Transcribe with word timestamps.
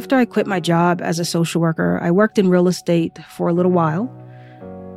After 0.00 0.16
I 0.16 0.24
quit 0.24 0.46
my 0.46 0.60
job 0.60 1.02
as 1.02 1.18
a 1.18 1.26
social 1.26 1.60
worker, 1.60 2.00
I 2.02 2.10
worked 2.10 2.38
in 2.38 2.48
real 2.48 2.68
estate 2.68 3.18
for 3.28 3.48
a 3.48 3.52
little 3.52 3.70
while. 3.70 4.10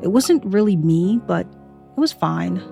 It 0.02 0.14
wasn't 0.14 0.46
really 0.46 0.78
me, 0.78 1.20
but 1.28 1.46
it 1.46 2.00
was 2.00 2.14
fine. 2.14 2.64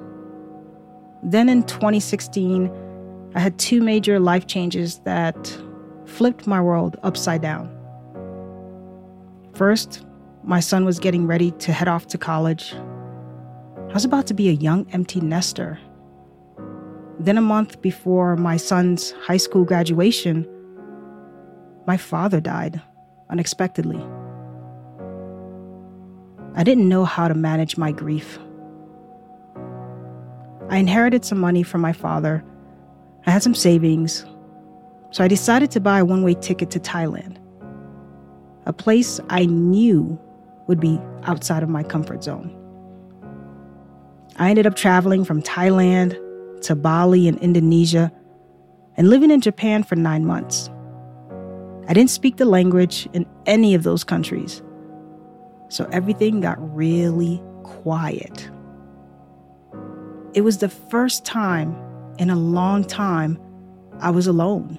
Then 1.21 1.49
in 1.49 1.63
2016, 1.63 2.71
I 3.35 3.39
had 3.41 3.59
two 3.59 3.81
major 3.81 4.17
life 4.17 4.47
changes 4.47 4.99
that 4.99 5.35
flipped 6.05 6.47
my 6.47 6.61
world 6.61 6.95
upside 7.03 7.41
down. 7.41 7.69
First, 9.53 10.05
my 10.41 10.61
son 10.61 10.85
was 10.85 10.99
getting 10.99 11.27
ready 11.27 11.51
to 11.51 11.73
head 11.73 11.89
off 11.89 12.07
to 12.07 12.17
college. 12.17 12.73
I 13.89 13.93
was 13.93 14.05
about 14.05 14.25
to 14.27 14.33
be 14.33 14.47
a 14.47 14.53
young 14.53 14.89
empty 14.93 15.19
nester. 15.19 15.77
Then, 17.19 17.37
a 17.37 17.41
month 17.41 17.81
before 17.81 18.37
my 18.37 18.55
son's 18.55 19.11
high 19.27 19.35
school 19.35 19.65
graduation, 19.65 20.47
my 21.85 21.97
father 21.97 22.39
died 22.39 22.81
unexpectedly. 23.29 24.01
I 26.55 26.63
didn't 26.63 26.89
know 26.89 27.05
how 27.05 27.27
to 27.27 27.33
manage 27.33 27.77
my 27.77 27.91
grief. 27.91 28.39
I 30.69 30.77
inherited 30.77 31.25
some 31.25 31.39
money 31.39 31.63
from 31.63 31.81
my 31.81 31.93
father. 31.93 32.43
I 33.25 33.31
had 33.31 33.43
some 33.43 33.55
savings. 33.55 34.25
So 35.11 35.23
I 35.23 35.27
decided 35.27 35.71
to 35.71 35.79
buy 35.79 35.99
a 35.99 36.05
one 36.05 36.23
way 36.23 36.33
ticket 36.33 36.71
to 36.71 36.79
Thailand, 36.79 37.37
a 38.65 38.71
place 38.73 39.19
I 39.29 39.45
knew 39.45 40.17
would 40.67 40.79
be 40.79 40.99
outside 41.23 41.63
of 41.63 41.69
my 41.69 41.83
comfort 41.83 42.23
zone. 42.23 42.57
I 44.37 44.49
ended 44.49 44.65
up 44.65 44.75
traveling 44.75 45.25
from 45.25 45.41
Thailand 45.43 46.17
to 46.63 46.75
Bali 46.75 47.27
and 47.27 47.37
Indonesia 47.39 48.11
and 48.95 49.09
living 49.09 49.31
in 49.31 49.41
Japan 49.41 49.83
for 49.83 49.95
nine 49.95 50.25
months. 50.25 50.69
I 51.87 51.93
didn't 51.93 52.11
speak 52.11 52.37
the 52.37 52.45
language 52.45 53.07
in 53.13 53.25
any 53.45 53.73
of 53.75 53.83
those 53.83 54.03
countries 54.03 54.61
so 55.71 55.87
everything 55.93 56.41
got 56.41 56.57
really 56.75 57.41
quiet. 57.63 58.49
It 60.33 60.41
was 60.41 60.57
the 60.57 60.67
first 60.67 61.23
time 61.23 61.75
in 62.19 62.29
a 62.29 62.35
long 62.35 62.83
time 62.83 63.39
I 63.99 64.09
was 64.09 64.27
alone 64.27 64.77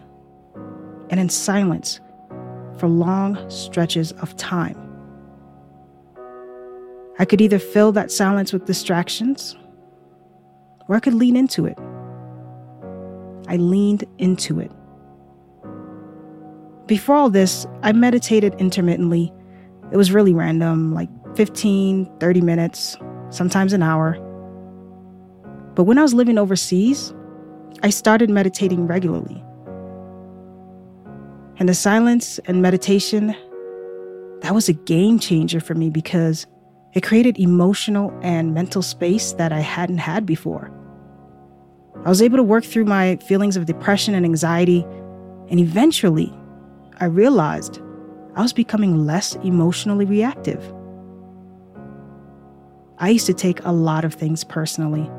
and 1.08 1.18
in 1.18 1.30
silence 1.30 1.98
for 2.76 2.88
long 2.88 3.38
stretches 3.48 4.12
of 4.12 4.36
time. 4.36 4.78
I 7.18 7.24
could 7.24 7.40
either 7.40 7.58
fill 7.58 7.92
that 7.92 8.10
silence 8.10 8.52
with 8.52 8.66
distractions 8.66 9.56
or 10.88 10.96
I 10.96 11.00
could 11.00 11.14
lean 11.14 11.36
into 11.36 11.64
it. 11.64 11.78
I 13.48 13.56
leaned 13.56 14.04
into 14.18 14.60
it. 14.60 14.70
Before 16.92 17.16
all 17.16 17.30
this, 17.30 17.66
I 17.82 17.92
meditated 17.92 18.54
intermittently 18.56 19.32
it 19.92 19.96
was 19.96 20.12
really 20.12 20.34
random, 20.34 20.92
like 20.92 21.08
15, 21.34 22.18
30 22.20 22.40
minutes, 22.42 22.98
sometimes 23.30 23.72
an 23.72 23.82
hour. 23.82 24.12
But 25.74 25.84
when 25.84 25.96
I 25.96 26.02
was 26.02 26.12
living 26.12 26.36
overseas, 26.36 27.14
I 27.82 27.88
started 27.88 28.28
meditating 28.28 28.86
regularly. 28.86 29.42
And 31.56 31.66
the 31.66 31.72
silence 31.72 32.38
and 32.40 32.60
meditation, 32.60 33.34
that 34.42 34.54
was 34.54 34.68
a 34.68 34.74
game 34.74 35.18
changer 35.18 35.60
for 35.60 35.74
me 35.74 35.88
because 35.88 36.46
it 36.92 37.02
created 37.02 37.38
emotional 37.38 38.12
and 38.20 38.52
mental 38.52 38.82
space 38.82 39.32
that 39.32 39.50
I 39.50 39.60
hadn't 39.60 39.96
had 39.96 40.26
before. 40.26 40.70
I 42.04 42.10
was 42.10 42.20
able 42.20 42.36
to 42.36 42.42
work 42.42 42.64
through 42.64 42.84
my 42.84 43.16
feelings 43.16 43.56
of 43.56 43.64
depression 43.64 44.14
and 44.14 44.26
anxiety, 44.26 44.84
and 45.48 45.58
eventually, 45.58 46.30
I 47.02 47.06
realized 47.06 47.80
I 48.36 48.42
was 48.42 48.52
becoming 48.52 49.06
less 49.06 49.34
emotionally 49.42 50.04
reactive. 50.04 50.62
I 52.98 53.08
used 53.08 53.26
to 53.26 53.34
take 53.34 53.58
a 53.64 53.72
lot 53.72 54.04
of 54.04 54.14
things 54.14 54.44
personally, 54.44 55.10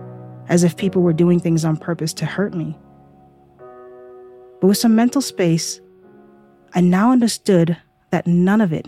as 0.48 0.64
if 0.64 0.78
people 0.78 1.02
were 1.02 1.12
doing 1.12 1.42
things 1.42 1.66
on 1.66 1.76
purpose 1.76 2.14
to 2.14 2.26
hurt 2.26 2.54
me. 2.54 2.78
But 4.62 4.68
with 4.68 4.78
some 4.78 4.96
mental 4.96 5.22
space, 5.22 5.82
I 6.74 6.80
now 6.80 7.12
understood 7.12 7.76
that 8.12 8.28
none 8.28 8.62
of 8.62 8.72
it 8.72 8.88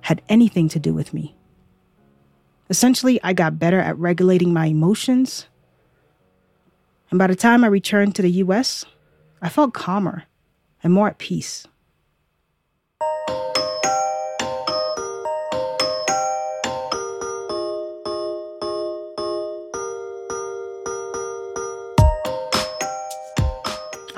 had 0.00 0.22
anything 0.30 0.70
to 0.70 0.78
do 0.78 0.94
with 0.94 1.12
me. 1.12 1.36
Essentially, 2.70 3.20
I 3.22 3.34
got 3.34 3.58
better 3.58 3.78
at 3.78 3.98
regulating 3.98 4.54
my 4.54 4.64
emotions. 4.64 5.48
And 7.10 7.18
by 7.18 7.26
the 7.26 7.36
time 7.36 7.62
I 7.62 7.66
returned 7.66 8.14
to 8.14 8.22
the 8.22 8.40
US, 8.42 8.86
I 9.42 9.50
felt 9.50 9.74
calmer 9.74 10.24
and 10.82 10.94
more 10.94 11.08
at 11.08 11.18
peace. 11.18 11.66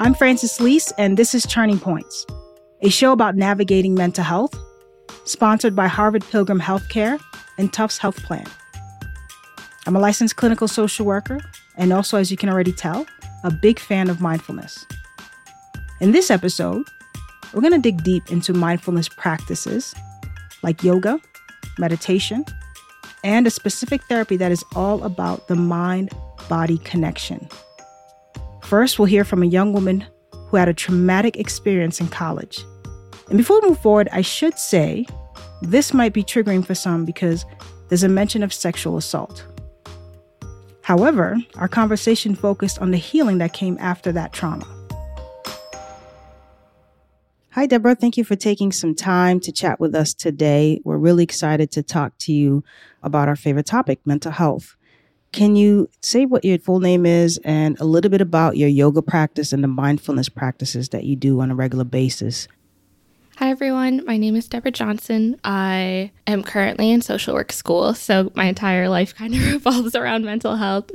I'm 0.00 0.14
Frantzces 0.14 0.60
Lys, 0.60 0.92
and 0.96 1.16
this 1.16 1.34
is 1.34 1.42
Turning 1.42 1.80
Points, 1.80 2.24
a 2.82 2.88
show 2.88 3.10
about 3.10 3.34
navigating 3.34 3.96
mental 3.96 4.22
health, 4.22 4.56
sponsored 5.24 5.74
by 5.74 5.88
Harvard 5.88 6.24
Pilgrim 6.30 6.60
Healthcare 6.60 7.20
and 7.58 7.72
Tufts 7.72 7.98
Health 7.98 8.22
Plan. 8.22 8.46
I'm 9.88 9.96
a 9.96 9.98
licensed 9.98 10.36
clinical 10.36 10.68
social 10.68 11.04
worker, 11.04 11.40
and 11.76 11.92
also, 11.92 12.16
as 12.16 12.30
you 12.30 12.36
can 12.36 12.48
already 12.48 12.70
tell, 12.70 13.06
a 13.42 13.50
big 13.50 13.80
fan 13.80 14.08
of 14.08 14.20
mindfulness. 14.20 14.86
In 16.00 16.12
this 16.12 16.30
episode, 16.30 16.86
we're 17.52 17.60
going 17.60 17.72
to 17.72 17.80
dig 17.80 18.04
deep 18.04 18.30
into 18.30 18.54
mindfulness 18.54 19.08
practices 19.08 19.96
like 20.62 20.84
yoga, 20.84 21.18
meditation, 21.76 22.44
and 23.24 23.48
a 23.48 23.50
specific 23.50 24.04
therapy 24.04 24.36
that 24.36 24.52
is 24.52 24.64
all 24.76 25.02
about 25.02 25.48
the 25.48 25.56
mind 25.56 26.10
body 26.48 26.78
connection. 26.78 27.48
First, 28.68 28.98
we'll 28.98 29.06
hear 29.06 29.24
from 29.24 29.42
a 29.42 29.46
young 29.46 29.72
woman 29.72 30.04
who 30.30 30.58
had 30.58 30.68
a 30.68 30.74
traumatic 30.74 31.38
experience 31.38 32.02
in 32.02 32.08
college. 32.08 32.66
And 33.30 33.38
before 33.38 33.62
we 33.62 33.68
move 33.70 33.80
forward, 33.80 34.10
I 34.12 34.20
should 34.20 34.58
say 34.58 35.06
this 35.62 35.94
might 35.94 36.12
be 36.12 36.22
triggering 36.22 36.62
for 36.62 36.74
some 36.74 37.06
because 37.06 37.46
there's 37.88 38.02
a 38.02 38.10
mention 38.10 38.42
of 38.42 38.52
sexual 38.52 38.98
assault. 38.98 39.42
However, 40.82 41.38
our 41.56 41.66
conversation 41.66 42.34
focused 42.34 42.78
on 42.78 42.90
the 42.90 42.98
healing 42.98 43.38
that 43.38 43.54
came 43.54 43.78
after 43.80 44.12
that 44.12 44.34
trauma. 44.34 44.66
Hi, 47.52 47.64
Deborah. 47.64 47.94
Thank 47.94 48.18
you 48.18 48.24
for 48.24 48.36
taking 48.36 48.70
some 48.70 48.94
time 48.94 49.40
to 49.40 49.50
chat 49.50 49.80
with 49.80 49.94
us 49.94 50.12
today. 50.12 50.82
We're 50.84 50.98
really 50.98 51.24
excited 51.24 51.70
to 51.70 51.82
talk 51.82 52.18
to 52.18 52.34
you 52.34 52.62
about 53.02 53.28
our 53.28 53.36
favorite 53.36 53.64
topic, 53.64 54.00
mental 54.04 54.32
health. 54.32 54.76
Can 55.32 55.56
you 55.56 55.88
say 56.00 56.24
what 56.24 56.44
your 56.44 56.58
full 56.58 56.80
name 56.80 57.04
is 57.04 57.38
and 57.44 57.78
a 57.80 57.84
little 57.84 58.10
bit 58.10 58.20
about 58.20 58.56
your 58.56 58.68
yoga 58.68 59.02
practice 59.02 59.52
and 59.52 59.62
the 59.62 59.68
mindfulness 59.68 60.28
practices 60.28 60.88
that 60.90 61.04
you 61.04 61.16
do 61.16 61.40
on 61.40 61.50
a 61.50 61.54
regular 61.54 61.84
basis? 61.84 62.48
Hi, 63.36 63.50
everyone. 63.50 64.04
My 64.04 64.16
name 64.16 64.34
is 64.34 64.48
Deborah 64.48 64.72
Johnson. 64.72 65.38
I 65.44 66.10
am 66.26 66.42
currently 66.42 66.90
in 66.90 67.02
social 67.02 67.34
work 67.34 67.52
school, 67.52 67.94
so 67.94 68.32
my 68.34 68.46
entire 68.46 68.88
life 68.88 69.14
kind 69.14 69.34
of 69.34 69.40
revolves 69.52 69.94
around 69.94 70.24
mental 70.24 70.56
health. 70.56 70.90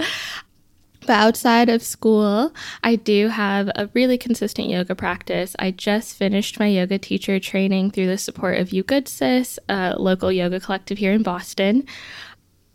But 1.01 1.09
outside 1.09 1.69
of 1.69 1.83
school, 1.83 2.53
I 2.83 2.95
do 2.95 3.27
have 3.27 3.69
a 3.75 3.89
really 3.93 4.17
consistent 4.17 4.67
yoga 4.67 4.95
practice. 4.95 5.55
I 5.59 5.71
just 5.71 6.17
finished 6.17 6.59
my 6.59 6.67
yoga 6.67 6.97
teacher 6.97 7.39
training 7.39 7.91
through 7.91 8.07
the 8.07 8.17
support 8.17 8.57
of 8.57 8.73
You 8.73 8.83
Good 8.83 9.07
Sis, 9.07 9.59
a 9.69 9.95
local 9.97 10.31
yoga 10.31 10.59
collective 10.59 10.97
here 10.97 11.13
in 11.13 11.23
Boston. 11.23 11.85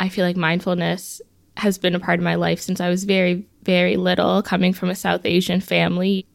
I 0.01 0.09
feel 0.09 0.25
like 0.25 0.37
mindfulness 0.37 1.21
has 1.59 1.79
been 1.79 1.95
a 1.95 2.01
part 2.01 2.19
of 2.19 2.25
my 2.25 2.37
life 2.37 2.61
since 2.61 2.81
I 2.81 2.89
was 2.89 3.05
very, 3.05 3.47
very 3.65 3.97
little, 3.97 4.43
coming 4.43 4.73
from 4.73 4.91
a 4.91 4.95
South 4.95 5.25
Asian 5.25 5.61
family. 5.61 6.27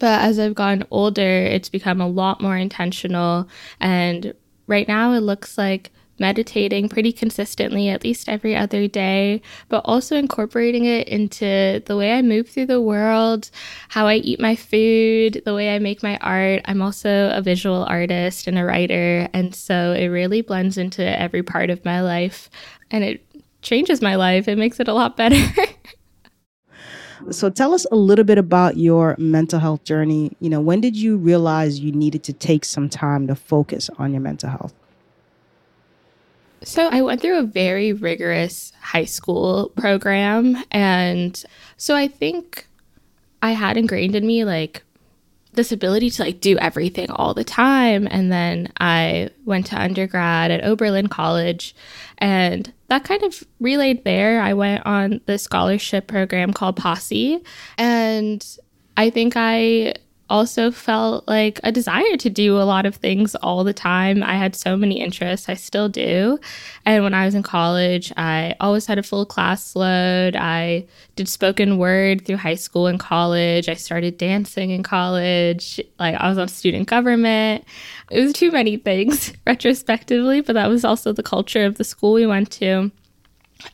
But 0.00 0.22
as 0.22 0.38
I've 0.38 0.54
gotten 0.54 0.86
older, 0.90 1.22
it's 1.22 1.68
become 1.68 2.00
a 2.00 2.08
lot 2.08 2.40
more 2.40 2.56
intentional. 2.56 3.48
And 3.80 4.34
right 4.66 4.88
now, 4.88 5.12
it 5.12 5.20
looks 5.20 5.58
like 5.58 5.90
meditating 6.18 6.88
pretty 6.88 7.12
consistently, 7.12 7.88
at 7.88 8.04
least 8.04 8.28
every 8.28 8.54
other 8.54 8.86
day, 8.86 9.42
but 9.68 9.82
also 9.84 10.16
incorporating 10.16 10.84
it 10.84 11.08
into 11.08 11.82
the 11.86 11.96
way 11.96 12.12
I 12.12 12.22
move 12.22 12.48
through 12.48 12.66
the 12.66 12.80
world, 12.80 13.50
how 13.88 14.06
I 14.06 14.16
eat 14.16 14.38
my 14.40 14.54
food, 14.54 15.42
the 15.44 15.54
way 15.54 15.74
I 15.74 15.78
make 15.78 16.02
my 16.02 16.16
art. 16.18 16.62
I'm 16.66 16.80
also 16.80 17.30
a 17.30 17.42
visual 17.42 17.84
artist 17.84 18.46
and 18.46 18.58
a 18.58 18.64
writer. 18.64 19.28
And 19.32 19.54
so 19.54 19.92
it 19.92 20.06
really 20.06 20.42
blends 20.42 20.78
into 20.78 21.02
every 21.02 21.42
part 21.42 21.70
of 21.70 21.84
my 21.84 22.00
life. 22.02 22.48
And 22.90 23.02
it 23.02 23.26
changes 23.62 24.02
my 24.02 24.16
life. 24.16 24.48
It 24.48 24.58
makes 24.58 24.80
it 24.80 24.88
a 24.88 24.92
lot 24.92 25.16
better. 25.16 25.40
so 27.30 27.48
tell 27.48 27.72
us 27.72 27.86
a 27.90 27.96
little 27.96 28.24
bit 28.24 28.38
about 28.38 28.76
your 28.76 29.16
mental 29.18 29.58
health 29.58 29.84
journey. 29.84 30.36
You 30.40 30.50
know, 30.50 30.60
when 30.60 30.80
did 30.80 30.96
you 30.96 31.16
realize 31.16 31.80
you 31.80 31.92
needed 31.92 32.22
to 32.24 32.32
take 32.32 32.64
some 32.64 32.88
time 32.88 33.26
to 33.28 33.34
focus 33.34 33.88
on 33.98 34.12
your 34.12 34.20
mental 34.20 34.50
health? 34.50 34.74
So, 36.64 36.88
I 36.88 37.02
went 37.02 37.20
through 37.20 37.40
a 37.40 37.42
very 37.42 37.92
rigorous 37.92 38.72
high 38.80 39.04
school 39.04 39.72
program. 39.74 40.62
And 40.70 41.42
so 41.76 41.96
I 41.96 42.06
think 42.06 42.68
I 43.42 43.50
had 43.50 43.76
ingrained 43.76 44.14
in 44.14 44.24
me 44.24 44.44
like 44.44 44.84
this 45.54 45.72
ability 45.72 46.10
to 46.10 46.22
like 46.22 46.40
do 46.40 46.56
everything 46.58 47.10
all 47.10 47.34
the 47.34 47.44
time. 47.44 48.06
And 48.10 48.30
then 48.30 48.72
I 48.78 49.30
went 49.44 49.66
to 49.66 49.80
undergrad 49.80 50.50
at 50.50 50.64
Oberlin 50.64 51.08
College 51.08 51.74
and 52.18 52.72
that 52.92 53.04
kind 53.04 53.22
of 53.22 53.42
relayed 53.58 54.04
there. 54.04 54.42
I 54.42 54.52
went 54.52 54.84
on 54.84 55.22
the 55.24 55.38
scholarship 55.38 56.08
program 56.08 56.52
called 56.52 56.76
Posse 56.76 57.42
and 57.78 58.46
I 58.98 59.08
think 59.08 59.32
I 59.34 59.94
also 60.32 60.70
felt 60.70 61.28
like 61.28 61.60
a 61.62 61.70
desire 61.70 62.16
to 62.16 62.30
do 62.30 62.56
a 62.56 62.64
lot 62.64 62.86
of 62.86 62.96
things 62.96 63.34
all 63.36 63.64
the 63.64 63.74
time. 63.74 64.22
I 64.22 64.36
had 64.36 64.56
so 64.56 64.78
many 64.78 64.98
interests, 64.98 65.46
I 65.46 65.54
still 65.54 65.90
do. 65.90 66.38
And 66.86 67.04
when 67.04 67.12
I 67.12 67.26
was 67.26 67.34
in 67.34 67.42
college, 67.42 68.10
I 68.16 68.54
always 68.58 68.86
had 68.86 68.98
a 68.98 69.02
full 69.02 69.26
class 69.26 69.76
load. 69.76 70.34
I 70.34 70.86
did 71.16 71.28
spoken 71.28 71.76
word 71.76 72.24
through 72.24 72.38
high 72.38 72.54
school 72.54 72.86
and 72.86 72.98
college. 72.98 73.68
I 73.68 73.74
started 73.74 74.16
dancing 74.16 74.70
in 74.70 74.82
college. 74.82 75.78
Like 75.98 76.14
I 76.14 76.30
was 76.30 76.38
on 76.38 76.48
student 76.48 76.88
government. 76.88 77.66
It 78.10 78.22
was 78.22 78.32
too 78.32 78.50
many 78.50 78.78
things 78.78 79.34
retrospectively, 79.46 80.40
but 80.40 80.54
that 80.54 80.70
was 80.70 80.82
also 80.82 81.12
the 81.12 81.22
culture 81.22 81.66
of 81.66 81.76
the 81.76 81.84
school 81.84 82.14
we 82.14 82.26
went 82.26 82.50
to. 82.52 82.90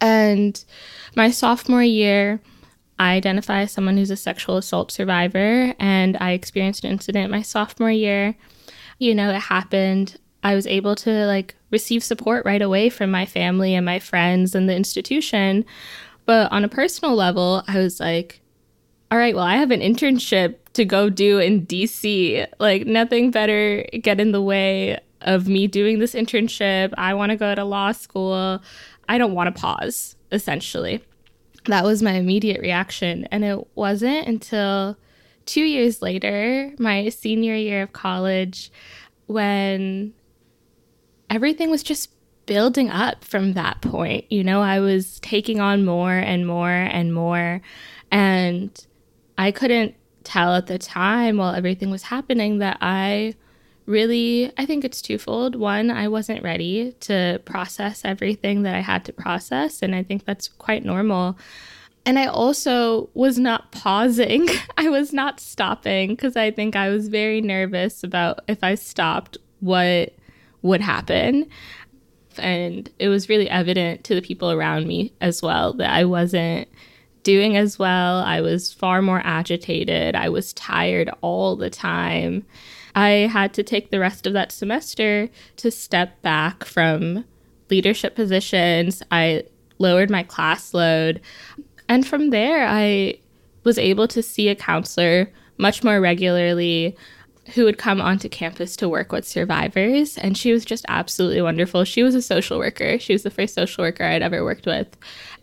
And 0.01 0.63
my 1.15 1.31
sophomore 1.31 1.85
year, 1.85 2.41
I 2.99 3.13
identify 3.13 3.63
as 3.63 3.73
someone 3.73 3.97
who's 3.97 4.11
a 4.11 4.17
sexual 4.17 4.57
assault 4.57 4.91
survivor, 4.91 5.75
and 5.79 6.17
I 6.21 6.33
experienced 6.33 6.85
an 6.85 6.91
incident 6.91 7.31
my 7.31 7.43
sophomore 7.43 7.91
year. 7.91 8.37
You 8.99 9.15
know, 9.15 9.31
it 9.31 9.41
happened. 9.41 10.19
I 10.43 10.55
was 10.55 10.67
able 10.67 10.95
to 10.97 11.27
like 11.27 11.55
receive 11.71 12.03
support 12.03 12.45
right 12.45 12.63
away 12.63 12.91
from 12.91 13.11
my 13.11 13.27
family 13.27 13.75
and 13.75 13.85
my 13.85 13.99
friends 13.99 14.55
and 14.55 14.69
the 14.69 14.75
institution. 14.75 15.65
But 16.27 16.51
on 16.53 16.65
a 16.65 16.69
personal 16.69 17.15
level, 17.15 17.63
I 17.69 17.79
was 17.79 18.01
like, 18.01 18.41
all 19.11 19.19
right, 19.19 19.35
well, 19.35 19.45
I 19.45 19.57
have 19.57 19.71
an 19.71 19.81
internship 19.81 20.57
to 20.75 20.85
go 20.85 21.09
do 21.09 21.39
in 21.39 21.67
DC. 21.67 22.47
Like, 22.59 22.87
nothing 22.87 23.31
better 23.31 23.87
get 24.03 24.21
in 24.21 24.33
the 24.33 24.43
way 24.43 24.99
of 25.23 25.49
me 25.49 25.67
doing 25.67 25.99
this 25.99 26.15
internship. 26.15 26.93
I 26.99 27.15
want 27.15 27.31
to 27.31 27.37
go 27.37 27.55
to 27.55 27.65
law 27.65 27.93
school. 27.93 28.61
I 29.09 29.19
don't 29.19 29.33
want 29.33 29.55
to 29.55 29.61
pause, 29.61 30.17
essentially 30.31 31.03
that 31.69 31.85
was 31.85 32.03
my 32.03 32.13
immediate 32.13 32.61
reaction. 32.61 33.27
And 33.31 33.45
it 33.45 33.67
wasn't 33.75 34.27
until 34.27 34.97
two 35.47 35.63
years 35.63 36.03
later, 36.03 36.75
my 36.79 37.09
senior 37.09 37.55
year 37.55 37.83
of 37.83 37.93
college, 37.93 38.71
when 39.27 40.13
everything 41.31 41.71
was 41.71 41.83
just 41.83 42.11
building 42.47 42.91
up 42.91 43.23
from 43.25 43.53
that 43.53 43.81
point. 43.83 44.31
You 44.33 44.43
know, 44.43 44.63
I 44.63 44.81
was 44.81 45.21
taking 45.21 45.61
on 45.61 45.85
more 45.85 46.13
and 46.13 46.47
more 46.47 46.71
and 46.71 47.13
more. 47.13 47.61
And 48.11 48.87
I 49.37 49.53
couldn't 49.53 49.95
tell 50.25 50.55
at 50.55 50.67
the 50.67 50.79
time 50.79 51.37
while 51.37 51.55
everything 51.55 51.91
was 51.91 52.03
happening 52.05 52.59
that 52.59 52.79
I 52.81 53.35
really, 53.89 54.53
I 54.59 54.67
think 54.67 54.85
it's 54.85 55.01
twofold. 55.01 55.57
One, 55.57 55.91
I 55.91 56.09
wasn't 56.09 56.43
ready 56.43 56.93
to 57.01 57.41
process 57.45 58.03
everything 58.05 58.63
that 58.63 58.75
I 58.75 58.81
had 58.81 59.05
to 59.07 59.13
process. 59.13 59.83
And 59.83 59.95
I 59.95 60.03
think 60.03 60.25
that's 60.25 60.49
quite 60.49 60.85
normal. 60.85 61.39
And 62.05 62.19
I 62.19 62.27
also 62.27 63.09
was 63.15 63.39
not 63.39 63.73
pausing. 63.73 64.47
I 64.77 64.91
was 64.91 65.13
not 65.13 65.41
stopping 65.41 66.11
because 66.11 66.37
I 66.37 66.51
think 66.51 66.77
I 66.77 66.91
was 66.91 67.09
very 67.09 67.41
nervous 67.41 68.05
about 68.05 68.41
if 68.47 68.63
I 68.63 68.75
stopped, 68.75 69.39
what 69.61 70.15
would 70.63 70.81
happen. 70.81 71.49
And 72.37 72.91
it 72.99 73.09
was 73.09 73.29
really 73.29 73.49
evident 73.51 74.05
to 74.05 74.15
the 74.15 74.23
people 74.23 74.53
around 74.53 74.87
me 74.87 75.13
as 75.21 75.43
well 75.43 75.73
that 75.75 75.91
I 75.91 76.05
wasn't 76.05 76.69
doing 77.23 77.57
as 77.57 77.79
well. 77.79 78.19
I 78.19 78.41
was 78.43 78.73
far 78.73 79.03
more 79.03 79.21
agitated. 79.25 80.15
I 80.15 80.29
was 80.29 80.53
tired 80.53 81.11
all 81.21 81.57
the 81.57 81.71
time. 81.71 82.45
I 82.99 83.29
had 83.29 83.55
to 83.55 83.63
take 83.63 83.93
the 83.93 84.01
rest 84.01 84.27
of 84.27 84.33
that 84.33 84.51
semester 84.51 85.29
to 85.59 85.71
step 85.71 86.21
back 86.21 86.65
from 86.65 87.25
leadership 87.71 88.17
positions. 88.17 89.05
I 89.13 89.45
lowered 89.79 90.11
my 90.11 90.25
class 90.25 90.75
load. 90.75 91.21
And 91.89 92.05
from 92.05 92.31
there, 92.31 92.67
I 92.67 93.21
was 93.63 93.79
able 93.79 94.09
to 94.09 94.21
see 94.21 94.49
a 94.49 94.57
counselor 94.57 95.31
much 95.59 95.85
more 95.85 96.01
regularly 96.01 96.97
who 97.55 97.63
would 97.67 97.79
come 97.79 98.01
onto 98.01 98.29
campus 98.29 98.75
to 98.79 98.89
work 98.89 99.13
with 99.13 99.25
survivors. 99.25 100.19
And 100.19 100.37
she 100.37 100.53
was 100.53 100.65
just 100.65 100.85
absolutely 100.89 101.41
wonderful. 101.41 101.85
She 101.85 102.03
was 102.03 102.17
a 102.17 102.23
social 102.23 102.59
worker. 102.59 102.99
She 102.99 103.13
was 103.13 103.23
the 103.23 103.31
first 103.31 103.55
social 103.55 103.85
worker 103.85 104.03
I'd 104.03 104.23
ever 104.23 104.43
worked 104.43 104.67
with. 104.67 104.89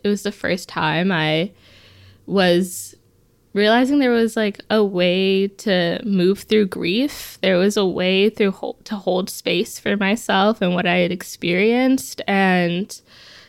It 0.04 0.08
was 0.08 0.24
the 0.24 0.30
first 0.30 0.68
time 0.68 1.10
I 1.10 1.52
was 2.26 2.95
realizing 3.56 3.98
there 3.98 4.10
was 4.10 4.36
like 4.36 4.60
a 4.70 4.84
way 4.84 5.48
to 5.48 6.00
move 6.04 6.40
through 6.40 6.66
grief. 6.66 7.38
There 7.40 7.56
was 7.56 7.76
a 7.76 7.86
way 7.86 8.28
through 8.28 8.76
to 8.84 8.96
hold 8.96 9.30
space 9.30 9.80
for 9.80 9.96
myself 9.96 10.60
and 10.60 10.74
what 10.74 10.86
I 10.86 10.98
had 10.98 11.10
experienced 11.10 12.20
and 12.28 13.00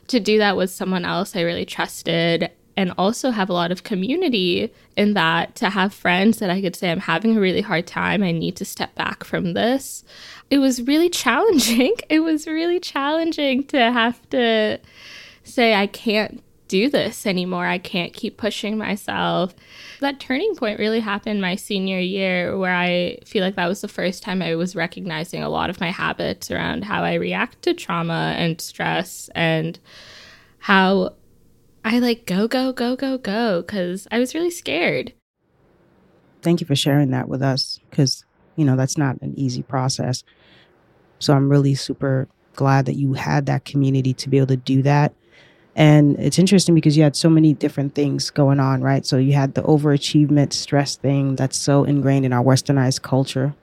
to 0.08 0.20
do 0.20 0.38
that 0.38 0.56
with 0.56 0.72
someone 0.72 1.04
else 1.04 1.36
I 1.36 1.42
really 1.42 1.66
trusted 1.66 2.50
and 2.78 2.94
also 2.98 3.32
have 3.32 3.50
a 3.50 3.54
lot 3.54 3.72
of 3.72 3.84
community 3.84 4.72
in 4.96 5.14
that 5.16 5.56
to 5.56 5.70
have 5.70 5.94
friends 5.94 6.38
that 6.40 6.50
I 6.50 6.62
could 6.62 6.76
say 6.76 6.92
I'm 6.92 7.00
having 7.00 7.36
a 7.36 7.40
really 7.42 7.62
hard 7.62 7.88
time. 7.88 8.24
I 8.24 8.32
need 8.32 8.56
to 8.58 8.66
step 8.66 8.96
back 8.96 9.24
from 9.24 9.54
this. 9.54 10.06
It 10.50 10.60
was 10.60 10.82
really 10.82 11.10
challenging. 11.10 11.94
It 12.10 12.22
was 12.22 12.48
really 12.48 12.80
challenging 12.80 13.66
to 13.66 13.92
have 13.92 14.28
to 14.30 14.80
say 15.44 15.74
I 15.74 15.88
can't 15.88 16.42
do 16.68 16.90
this 16.90 17.26
anymore. 17.26 17.66
I 17.66 17.78
can't 17.78 18.14
keep 18.14 18.38
pushing 18.38 18.78
myself. 18.78 19.56
That 20.00 20.20
turning 20.20 20.56
point 20.56 20.80
really 20.80 21.00
happened 21.00 21.42
my 21.42 21.56
senior 21.56 22.00
year, 22.00 22.58
where 22.58 22.74
I 22.74 23.20
feel 23.26 23.44
like 23.44 23.56
that 23.56 23.68
was 23.68 23.82
the 23.82 23.88
first 23.88 24.24
time 24.24 24.42
I 24.42 24.56
was 24.56 24.76
recognizing 24.76 25.44
a 25.44 25.50
lot 25.50 25.70
of 25.70 25.80
my 25.80 25.92
habits 25.92 26.52
around 26.52 26.84
how 26.84 27.04
I 27.04 27.16
react 27.16 27.62
to 27.64 27.74
trauma 27.74 28.34
and 28.38 28.60
stress 28.62 29.30
and 29.36 29.80
how 30.60 31.16
I 31.84 32.00
like 32.00 32.26
go, 32.26 32.48
go, 32.48 32.74
go, 32.74 32.96
go, 32.96 33.18
go, 33.18 33.62
because 33.62 34.08
I 34.12 34.20
was 34.20 34.36
really 34.36 34.52
scared. 34.52 35.14
Thank 36.42 36.62
you 36.62 36.68
for 36.68 36.76
sharing 36.76 37.12
that 37.12 37.30
with 37.30 37.42
us 37.42 37.80
because, 37.90 38.26
you 38.56 38.66
know, 38.66 38.76
that's 38.76 38.98
not 38.98 39.22
an 39.22 39.34
easy 39.38 39.64
process. 39.64 40.24
So 41.20 41.34
I'm 41.34 41.50
really 41.50 41.76
super 41.76 42.28
glad 42.56 42.86
that 42.88 42.96
you 42.96 43.14
had 43.14 43.46
that 43.46 43.66
community 43.66 44.14
to 44.16 44.30
be 44.30 44.38
able 44.38 44.48
to 44.48 44.58
do 44.58 44.82
that 44.82 45.14
and 45.78 46.20
it's 46.20 46.40
interesting 46.40 46.74
because 46.74 46.98
you 46.98 47.04
had 47.04 47.16
so 47.16 47.30
many 47.30 47.54
different 47.54 47.94
things 47.94 48.32
going 48.32 48.60
on, 48.60 48.82
right? 48.82 49.06
So 49.06 49.18
you 49.18 49.34
had 49.34 49.54
the 49.54 49.62
overachievement 49.62 50.52
stress 50.52 50.96
thing 50.96 51.36
that's 51.36 51.56
so 51.56 51.84
ingrained 51.84 52.26
in 52.26 52.34
our 52.34 52.44
westernized 52.44 53.04
culture. 53.04 53.54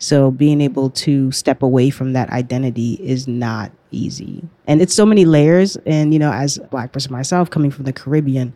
So 0.00 0.32
being 0.32 0.60
able 0.60 0.90
to 0.90 1.30
step 1.30 1.62
away 1.62 1.90
from 1.90 2.14
that 2.14 2.30
identity 2.30 2.94
is 2.94 3.28
not 3.28 3.70
easy. 3.92 4.42
And 4.66 4.82
it's 4.82 4.92
so 4.92 5.06
many 5.06 5.24
layers. 5.24 5.76
And, 5.86 6.12
you 6.12 6.18
know, 6.18 6.32
as 6.32 6.58
a 6.58 6.62
black 6.62 6.90
person 6.90 7.12
myself 7.12 7.48
coming 7.48 7.70
from 7.70 7.84
the 7.84 7.92
Caribbean, 7.92 8.52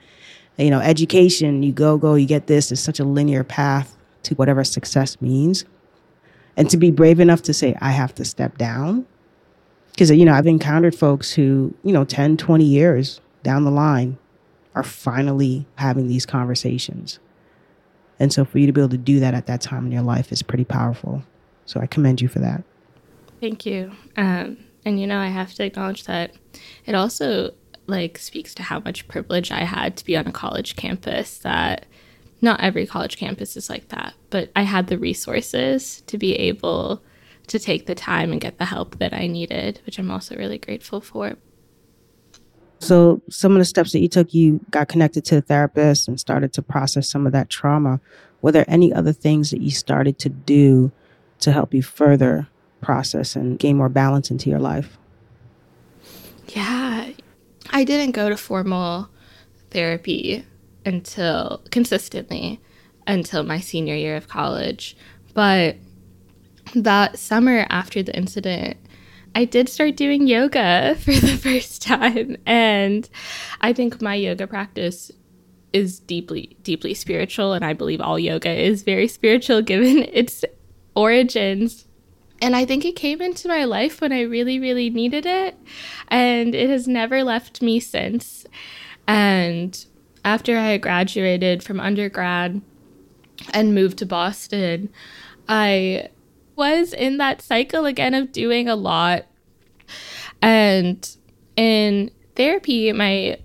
you 0.59 0.71
know, 0.71 0.81
education, 0.81 1.63
you 1.63 1.71
go, 1.71 1.99
go, 1.99 2.17
you 2.17 2.27
get 2.27 2.49
this, 2.49 2.73
is 2.73 2.83
such 2.83 2.99
a 2.99 3.05
linear 3.05 3.45
path 3.45 3.97
to 4.25 4.35
whatever 4.35 4.65
success 4.65 5.21
means. 5.21 5.65
And 6.57 6.69
to 6.71 6.77
be 6.77 6.91
brave 6.91 7.21
enough 7.21 7.43
to 7.43 7.55
say, 7.55 7.77
I 7.81 7.93
have 7.93 8.17
to 8.17 8.25
step 8.25 8.59
down 8.59 9.07
because, 9.97 10.11
you 10.11 10.27
know, 10.27 10.35
I've 10.35 10.47
encountered 10.47 10.95
folks 10.95 11.33
who, 11.33 11.75
you 11.83 11.91
know, 11.91 12.05
10, 12.05 12.37
20 12.37 12.63
years 12.63 13.23
down 13.43 13.65
the 13.65 13.71
line 13.71 14.19
are 14.75 14.83
finally 14.83 15.67
having 15.77 16.07
these 16.07 16.27
conversations. 16.27 17.19
And 18.21 18.31
so 18.31 18.45
for 18.45 18.59
you 18.59 18.67
to 18.67 18.75
be 18.75 18.83
able 18.83 18.91
to 18.91 18.99
do 18.99 19.21
that 19.21 19.33
at 19.33 19.47
that 19.47 19.63
time 19.63 19.87
in 19.87 19.93
your 19.93 20.03
life 20.03 20.31
is 20.33 20.43
pretty 20.43 20.65
powerful. 20.65 21.23
So 21.65 21.81
I 21.81 21.87
commend 21.87 22.21
you 22.21 22.29
for 22.29 22.41
that. 22.41 22.63
Thank 23.41 23.65
you. 23.65 23.91
Um, 24.19 24.59
and, 24.85 25.01
you 25.01 25.07
know, 25.07 25.19
I 25.19 25.29
have 25.29 25.55
to 25.55 25.65
acknowledge 25.65 26.05
that 26.05 26.35
it 26.85 26.95
also 26.95 27.55
like 27.87 28.19
speaks 28.19 28.55
to 28.57 28.63
how 28.63 28.81
much 28.81 29.09
privilege 29.09 29.51
I 29.51 29.61
had 29.61 29.97
to 29.97 30.05
be 30.05 30.15
on 30.15 30.27
a 30.27 30.33
college 30.33 30.77
campus 30.77 31.39
that 31.39 31.87
not 32.43 32.61
every 32.61 32.87
college 32.87 33.17
campus 33.17 33.57
is 33.57 33.71
like 33.71 33.89
that, 33.89 34.13
but 34.29 34.51
I 34.55 34.63
had 34.63 34.89
the 34.89 34.99
resources 34.99 36.03
to 36.03 36.19
be 36.19 36.35
able 36.35 37.03
to 37.49 37.59
take 37.59 37.87
the 37.87 37.95
time 37.95 38.33
and 38.33 38.41
get 38.41 38.59
the 38.59 38.65
help 38.65 38.99
that 38.99 39.13
I 39.13 39.27
needed, 39.27 39.81
which 39.87 39.99
I'm 39.99 40.11
also 40.11 40.37
really 40.37 40.59
grateful 40.59 41.01
for. 41.01 41.35
So, 42.79 43.23
some 43.31 43.53
of 43.53 43.59
the 43.59 43.65
steps 43.65 43.93
that 43.93 44.01
you 44.01 44.09
took, 44.09 44.35
you 44.35 44.61
got 44.71 44.89
connected 44.89 45.25
to 45.27 45.39
a 45.39 45.41
therapist 45.41 46.09
and 46.09 46.21
started 46.21 46.53
to 46.55 46.63
process 46.63 47.09
some 47.09 47.27
of 47.27 47.33
that 47.33 47.49
trauma. 47.49 48.01
Were 48.43 48.53
there 48.53 48.67
any 48.69 48.93
other 48.93 49.13
things 49.13 49.51
that 49.51 49.63
you 49.63 49.71
started 49.71 50.19
to 50.21 50.29
do 50.29 50.93
to 51.41 51.53
help 51.53 51.73
you 51.73 51.83
further 51.83 52.49
process 52.81 53.35
and 53.35 53.59
gain 53.59 53.77
more 53.77 53.89
balance 53.89 54.31
into 54.31 54.51
your 54.51 54.59
life? 54.59 54.99
Yeah, 56.49 57.11
I 57.71 57.85
didn't 57.85 58.13
go 58.13 58.29
to 58.29 58.37
formal 58.37 59.09
therapy 59.71 60.45
until 60.85 61.63
consistently 61.71 62.61
until 63.07 63.43
my 63.43 63.61
senior 63.61 63.95
year 63.95 64.17
of 64.17 64.29
college, 64.29 64.97
but 65.33 65.77
that 66.75 67.19
summer 67.19 67.67
after 67.71 68.03
the 68.03 68.17
incident, 68.17 68.77
I 69.35 69.45
did 69.45 69.69
start 69.69 69.97
doing 69.97 70.27
yoga 70.27 70.97
for 71.01 71.13
the 71.13 71.37
first 71.37 71.83
time. 71.83 72.37
And 72.47 73.09
I 73.61 73.73
think 73.73 74.01
my 74.01 74.15
yoga 74.15 74.47
practice 74.47 75.11
is 75.73 76.01
deeply, 76.01 76.57
deeply 76.63 76.95
spiritual. 76.95 77.53
And 77.53 77.65
I 77.65 77.75
believe 77.75 78.01
all 78.01 78.19
yoga 78.19 78.51
is 78.51 78.83
very 78.83 79.09
spiritual 79.09 79.63
given 79.73 80.05
its 80.13 80.45
origins. 80.95 81.85
And 82.41 82.57
I 82.57 82.65
think 82.65 82.85
it 82.85 82.97
came 82.97 83.21
into 83.21 83.49
my 83.49 83.65
life 83.65 84.01
when 84.01 84.13
I 84.13 84.23
really, 84.23 84.59
really 84.59 84.91
needed 84.91 85.27
it. 85.27 85.57
And 86.09 86.55
it 86.55 86.71
has 86.71 86.87
never 86.89 87.23
left 87.23 87.63
me 87.63 87.81
since. 87.81 88.47
And 89.07 89.85
after 90.25 90.57
I 90.59 90.77
graduated 90.79 91.63
from 91.63 91.79
undergrad 91.79 92.61
and 93.51 93.75
moved 93.75 93.99
to 93.99 94.07
Boston, 94.07 94.89
I 95.49 96.09
was 96.57 96.93
in 96.93 97.19
that 97.19 97.43
cycle 97.43 97.85
again 97.85 98.15
of 98.15 98.33
doing 98.33 98.69
a 98.69 98.75
lot. 98.75 99.27
And 100.43 101.09
in 101.57 102.11
therapy, 102.35 102.93
my 102.93 103.39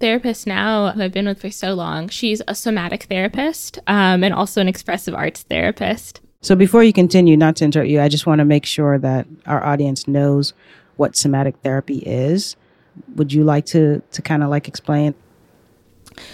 therapist 0.00 0.46
now, 0.46 0.90
who 0.92 1.02
I've 1.02 1.12
been 1.12 1.26
with 1.26 1.40
for 1.40 1.50
so 1.50 1.74
long, 1.74 2.08
she's 2.08 2.42
a 2.48 2.54
somatic 2.54 3.04
therapist 3.04 3.78
um, 3.86 4.24
and 4.24 4.34
also 4.34 4.60
an 4.60 4.68
expressive 4.68 5.14
arts 5.14 5.42
therapist. 5.42 6.20
So 6.42 6.54
before 6.54 6.82
you 6.82 6.92
continue, 6.92 7.36
not 7.36 7.56
to 7.56 7.64
interrupt 7.64 7.88
you, 7.88 8.00
I 8.02 8.08
just 8.08 8.26
want 8.26 8.40
to 8.40 8.44
make 8.44 8.66
sure 8.66 8.98
that 8.98 9.26
our 9.46 9.64
audience 9.64 10.06
knows 10.06 10.52
what 10.96 11.16
somatic 11.16 11.56
therapy 11.62 11.98
is. 11.98 12.56
Would 13.16 13.32
you 13.32 13.44
like 13.44 13.66
to 13.66 14.02
to 14.12 14.22
kind 14.22 14.42
of 14.42 14.50
like 14.50 14.68
explain? 14.68 15.14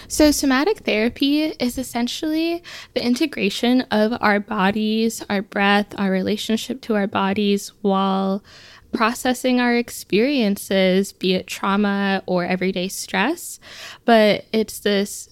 So, 0.07 0.31
somatic 0.31 0.79
therapy 0.79 1.43
is 1.43 1.77
essentially 1.77 2.63
the 2.93 3.03
integration 3.03 3.81
of 3.91 4.17
our 4.21 4.39
bodies, 4.39 5.23
our 5.29 5.41
breath, 5.41 5.93
our 5.97 6.11
relationship 6.11 6.81
to 6.81 6.95
our 6.95 7.07
bodies 7.07 7.71
while 7.81 8.43
processing 8.91 9.59
our 9.59 9.75
experiences, 9.75 11.13
be 11.13 11.33
it 11.33 11.47
trauma 11.47 12.23
or 12.25 12.45
everyday 12.45 12.87
stress. 12.87 13.59
But 14.05 14.45
it's 14.51 14.79
this 14.79 15.29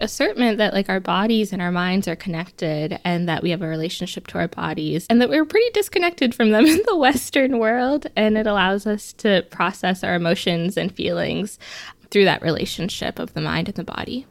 assertment 0.00 0.58
that 0.58 0.74
like 0.74 0.88
our 0.90 1.00
bodies 1.00 1.52
and 1.52 1.62
our 1.62 1.72
minds 1.72 2.06
are 2.06 2.16
connected 2.16 3.00
and 3.04 3.28
that 3.28 3.42
we 3.42 3.50
have 3.50 3.62
a 3.62 3.66
relationship 3.66 4.26
to 4.26 4.38
our 4.38 4.48
bodies 4.48 5.06
and 5.08 5.22
that 5.22 5.30
we're 5.30 5.44
pretty 5.46 5.70
disconnected 5.70 6.34
from 6.34 6.50
them 6.50 6.66
in 6.66 6.82
the 6.86 6.96
western 6.96 7.58
world 7.58 8.06
and 8.14 8.36
it 8.36 8.46
allows 8.46 8.86
us 8.86 9.14
to 9.14 9.42
process 9.50 10.04
our 10.04 10.14
emotions 10.14 10.76
and 10.76 10.94
feelings 10.94 11.58
through 12.10 12.24
that 12.24 12.42
relationship 12.42 13.18
of 13.18 13.34
the 13.34 13.40
mind 13.40 13.68
and 13.68 13.76
the 13.76 13.84
body 13.84 14.26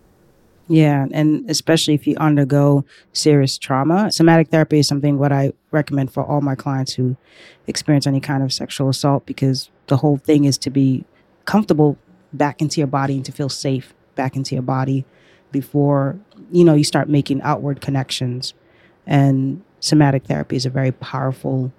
yeah, 0.67 1.05
and 1.11 1.49
especially 1.49 1.93
if 1.93 2.07
you 2.07 2.15
undergo 2.17 2.85
serious 3.13 3.57
trauma, 3.57 4.11
somatic 4.11 4.49
therapy 4.49 4.79
is 4.79 4.87
something 4.87 5.19
what 5.19 5.31
I 5.31 5.53
recommend 5.71 6.11
for 6.11 6.23
all 6.23 6.41
my 6.41 6.55
clients 6.55 6.93
who 6.93 7.15
experience 7.67 8.07
any 8.07 8.19
kind 8.19 8.41
of 8.41 8.51
sexual 8.51 8.89
assault 8.89 9.25
because 9.27 9.69
the 9.87 9.97
whole 9.97 10.17
thing 10.17 10.45
is 10.45 10.57
to 10.59 10.71
be 10.71 11.05
comfortable 11.45 11.97
back 12.33 12.61
into 12.61 12.81
your 12.81 12.87
body 12.87 13.15
and 13.15 13.25
to 13.25 13.31
feel 13.31 13.49
safe 13.49 13.93
back 14.15 14.35
into 14.35 14.55
your 14.55 14.63
body 14.63 15.05
before 15.51 16.17
you 16.51 16.63
know 16.63 16.73
you 16.73 16.83
start 16.83 17.09
making 17.09 17.41
outward 17.43 17.79
connections. 17.79 18.55
And 19.05 19.63
somatic 19.81 20.25
therapy 20.25 20.55
is 20.55 20.65
a 20.65 20.71
very 20.71 20.91
powerful, 20.91 21.71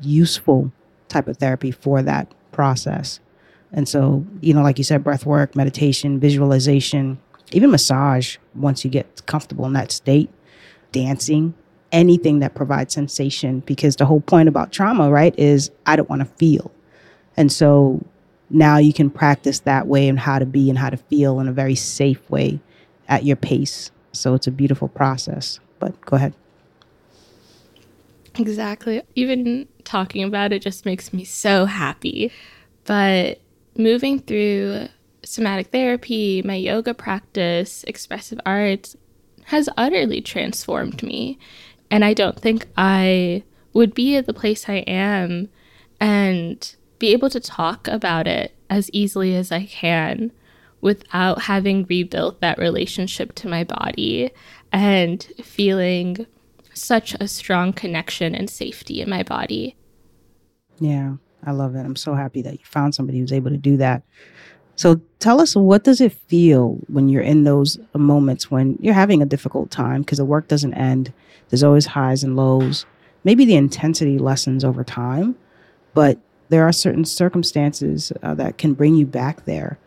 useful 0.00 0.70
type 1.08 1.26
of 1.26 1.38
therapy 1.38 1.72
for 1.72 2.02
that 2.02 2.32
process. 2.52 3.18
And 3.72 3.88
so, 3.88 4.24
you 4.40 4.52
know, 4.52 4.62
like 4.62 4.78
you 4.78 4.84
said, 4.84 5.02
breath 5.02 5.24
work, 5.24 5.56
meditation, 5.56 6.20
visualization, 6.20 7.18
even 7.52 7.70
massage, 7.70 8.36
once 8.54 8.84
you 8.84 8.90
get 8.90 9.24
comfortable 9.26 9.66
in 9.66 9.72
that 9.72 9.90
state, 9.90 10.30
dancing, 10.92 11.54
anything 11.90 12.40
that 12.40 12.54
provides 12.54 12.94
sensation, 12.94 13.60
because 13.60 13.96
the 13.96 14.06
whole 14.06 14.20
point 14.20 14.48
about 14.48 14.72
trauma, 14.72 15.10
right, 15.10 15.34
is 15.38 15.70
I 15.86 15.96
don't 15.96 16.08
want 16.08 16.20
to 16.20 16.26
feel. 16.36 16.70
And 17.36 17.50
so 17.50 18.04
now 18.50 18.76
you 18.76 18.92
can 18.92 19.10
practice 19.10 19.60
that 19.60 19.86
way 19.86 20.08
and 20.08 20.18
how 20.18 20.38
to 20.38 20.46
be 20.46 20.68
and 20.68 20.78
how 20.78 20.90
to 20.90 20.96
feel 20.96 21.40
in 21.40 21.48
a 21.48 21.52
very 21.52 21.74
safe 21.74 22.28
way 22.30 22.60
at 23.08 23.24
your 23.24 23.36
pace. 23.36 23.90
So 24.12 24.34
it's 24.34 24.46
a 24.46 24.50
beautiful 24.50 24.88
process. 24.88 25.60
But 25.78 25.98
go 26.02 26.16
ahead. 26.16 26.34
Exactly. 28.38 29.02
Even 29.14 29.68
talking 29.84 30.22
about 30.24 30.52
it 30.52 30.60
just 30.62 30.86
makes 30.86 31.12
me 31.12 31.24
so 31.24 31.64
happy. 31.66 32.32
But 32.84 33.40
moving 33.76 34.18
through 34.18 34.88
somatic 35.24 35.68
therapy, 35.68 36.42
my 36.42 36.54
yoga 36.54 36.94
practice, 36.94 37.84
expressive 37.84 38.40
arts 38.44 38.96
has 39.44 39.68
utterly 39.76 40.20
transformed 40.20 41.02
me. 41.02 41.38
And 41.90 42.04
I 42.04 42.14
don't 42.14 42.38
think 42.38 42.66
I 42.76 43.42
would 43.72 43.94
be 43.94 44.16
at 44.16 44.26
the 44.26 44.34
place 44.34 44.68
I 44.68 44.84
am 44.86 45.48
and 46.00 46.74
be 46.98 47.12
able 47.12 47.30
to 47.30 47.40
talk 47.40 47.88
about 47.88 48.26
it 48.26 48.54
as 48.70 48.90
easily 48.92 49.34
as 49.34 49.52
I 49.52 49.66
can 49.66 50.32
without 50.80 51.42
having 51.42 51.86
rebuilt 51.88 52.40
that 52.40 52.58
relationship 52.58 53.34
to 53.36 53.48
my 53.48 53.64
body 53.64 54.30
and 54.72 55.22
feeling 55.42 56.26
such 56.74 57.14
a 57.20 57.28
strong 57.28 57.72
connection 57.72 58.34
and 58.34 58.48
safety 58.48 59.00
in 59.00 59.08
my 59.08 59.22
body. 59.22 59.76
Yeah, 60.80 61.16
I 61.44 61.52
love 61.52 61.74
it. 61.74 61.80
I'm 61.80 61.96
so 61.96 62.14
happy 62.14 62.42
that 62.42 62.52
you 62.52 62.64
found 62.64 62.94
somebody 62.94 63.18
who's 63.18 63.32
able 63.32 63.50
to 63.50 63.56
do 63.56 63.76
that. 63.78 64.02
So 64.76 65.00
tell 65.18 65.40
us 65.40 65.54
what 65.54 65.84
does 65.84 66.00
it 66.00 66.12
feel 66.12 66.78
when 66.88 67.08
you're 67.08 67.22
in 67.22 67.44
those 67.44 67.78
moments 67.94 68.50
when 68.50 68.78
you're 68.80 68.94
having 68.94 69.22
a 69.22 69.26
difficult 69.26 69.70
time 69.70 70.02
because 70.02 70.18
the 70.18 70.24
work 70.24 70.48
doesn't 70.48 70.74
end. 70.74 71.12
There's 71.48 71.62
always 71.62 71.86
highs 71.86 72.24
and 72.24 72.36
lows. 72.36 72.86
Maybe 73.24 73.44
the 73.44 73.56
intensity 73.56 74.18
lessens 74.18 74.64
over 74.64 74.82
time, 74.82 75.36
but 75.94 76.18
there 76.48 76.66
are 76.66 76.72
certain 76.72 77.04
circumstances 77.04 78.12
uh, 78.22 78.34
that 78.34 78.58
can 78.58 78.74
bring 78.74 78.94
you 78.94 79.06
back 79.06 79.44
there. 79.44 79.78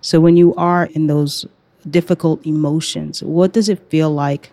So 0.00 0.20
when 0.20 0.36
you 0.36 0.54
are 0.56 0.86
in 0.86 1.06
those 1.06 1.46
difficult 1.88 2.44
emotions, 2.44 3.22
what 3.22 3.52
does 3.52 3.68
it 3.68 3.88
feel 3.88 4.10
like 4.10 4.52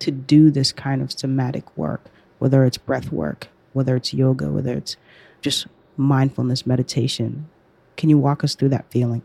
to 0.00 0.10
do 0.10 0.50
this 0.50 0.72
kind 0.72 1.02
of 1.02 1.12
somatic 1.12 1.76
work, 1.76 2.04
whether 2.38 2.64
it's 2.64 2.78
breath 2.78 3.10
work, 3.10 3.48
whether 3.72 3.96
it's 3.96 4.14
yoga, 4.14 4.50
whether 4.50 4.74
it's 4.74 4.96
just 5.40 5.66
mindfulness 5.96 6.66
meditation? 6.66 7.48
Can 7.96 8.10
you 8.10 8.18
walk 8.18 8.44
us 8.44 8.54
through 8.54 8.70
that 8.70 8.90
feeling? 8.90 9.22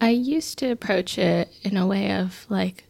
I 0.00 0.10
used 0.10 0.58
to 0.58 0.70
approach 0.70 1.16
it 1.16 1.48
in 1.62 1.76
a 1.76 1.86
way 1.86 2.12
of 2.12 2.44
like, 2.48 2.84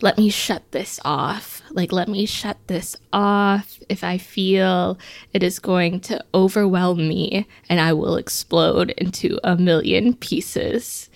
let 0.00 0.18
me 0.18 0.28
shut 0.28 0.70
this 0.72 0.98
off. 1.04 1.62
Like, 1.70 1.92
let 1.92 2.08
me 2.08 2.26
shut 2.26 2.58
this 2.66 2.96
off. 3.12 3.78
If 3.88 4.02
I 4.02 4.18
feel 4.18 4.98
it 5.32 5.42
is 5.42 5.58
going 5.58 6.00
to 6.00 6.24
overwhelm 6.34 7.08
me 7.08 7.46
and 7.68 7.80
I 7.80 7.92
will 7.92 8.16
explode 8.16 8.90
into 8.98 9.38
a 9.44 9.56
million 9.56 10.14
pieces. 10.14 11.08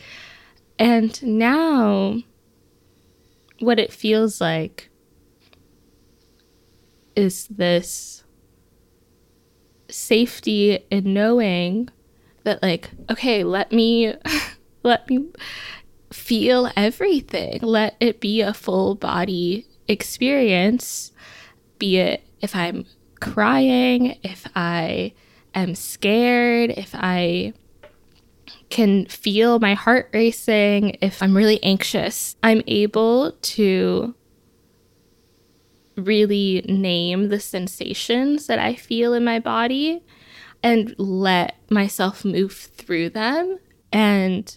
And 0.78 1.20
now, 1.22 2.22
what 3.58 3.80
it 3.80 3.92
feels 3.92 4.40
like 4.40 4.88
is 7.16 7.48
this 7.48 8.22
safety 9.90 10.84
in 10.90 11.14
knowing 11.14 11.88
that 12.44 12.62
like 12.62 12.90
okay 13.10 13.44
let 13.44 13.72
me 13.72 14.14
let 14.82 15.08
me 15.08 15.26
feel 16.10 16.70
everything. 16.76 17.58
Let 17.60 17.96
it 18.00 18.20
be 18.20 18.40
a 18.40 18.54
full 18.54 18.94
body 18.94 19.66
experience. 19.88 21.12
Be 21.78 21.98
it 21.98 22.24
if 22.40 22.54
i'm 22.54 22.84
crying 23.20 24.18
if 24.22 24.46
i 24.54 25.12
am 25.54 25.74
scared 25.74 26.70
if 26.70 26.90
i 26.94 27.52
can 28.70 29.06
feel 29.06 29.58
my 29.58 29.74
heart 29.74 30.08
racing 30.12 30.96
if 31.00 31.22
i'm 31.22 31.36
really 31.36 31.62
anxious 31.64 32.36
i'm 32.42 32.62
able 32.66 33.32
to 33.42 34.14
really 35.98 36.64
name 36.68 37.28
the 37.28 37.40
sensations 37.40 38.46
that 38.46 38.58
I 38.58 38.74
feel 38.74 39.12
in 39.12 39.24
my 39.24 39.38
body 39.38 40.02
and 40.62 40.94
let 40.98 41.56
myself 41.70 42.24
move 42.24 42.52
through 42.52 43.10
them. 43.10 43.58
And 43.92 44.56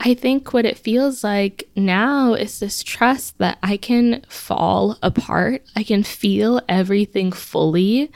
I 0.00 0.14
think 0.14 0.52
what 0.52 0.66
it 0.66 0.78
feels 0.78 1.22
like 1.22 1.68
now 1.76 2.34
is 2.34 2.58
this 2.58 2.82
trust 2.82 3.38
that 3.38 3.58
I 3.62 3.76
can 3.76 4.24
fall 4.28 4.98
apart, 5.02 5.64
I 5.76 5.84
can 5.84 6.02
feel 6.02 6.60
everything 6.68 7.30
fully, 7.30 8.10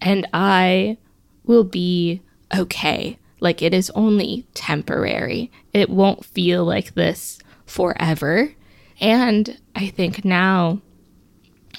and 0.00 0.26
I 0.32 0.98
will 1.44 1.64
be 1.64 2.22
okay. 2.54 3.18
Like 3.40 3.60
it 3.60 3.74
is 3.74 3.90
only 3.90 4.46
temporary, 4.54 5.50
it 5.72 5.90
won't 5.90 6.24
feel 6.24 6.64
like 6.64 6.94
this 6.94 7.40
forever. 7.66 8.52
And 9.00 9.58
I 9.74 9.88
think 9.88 10.24
now 10.24 10.80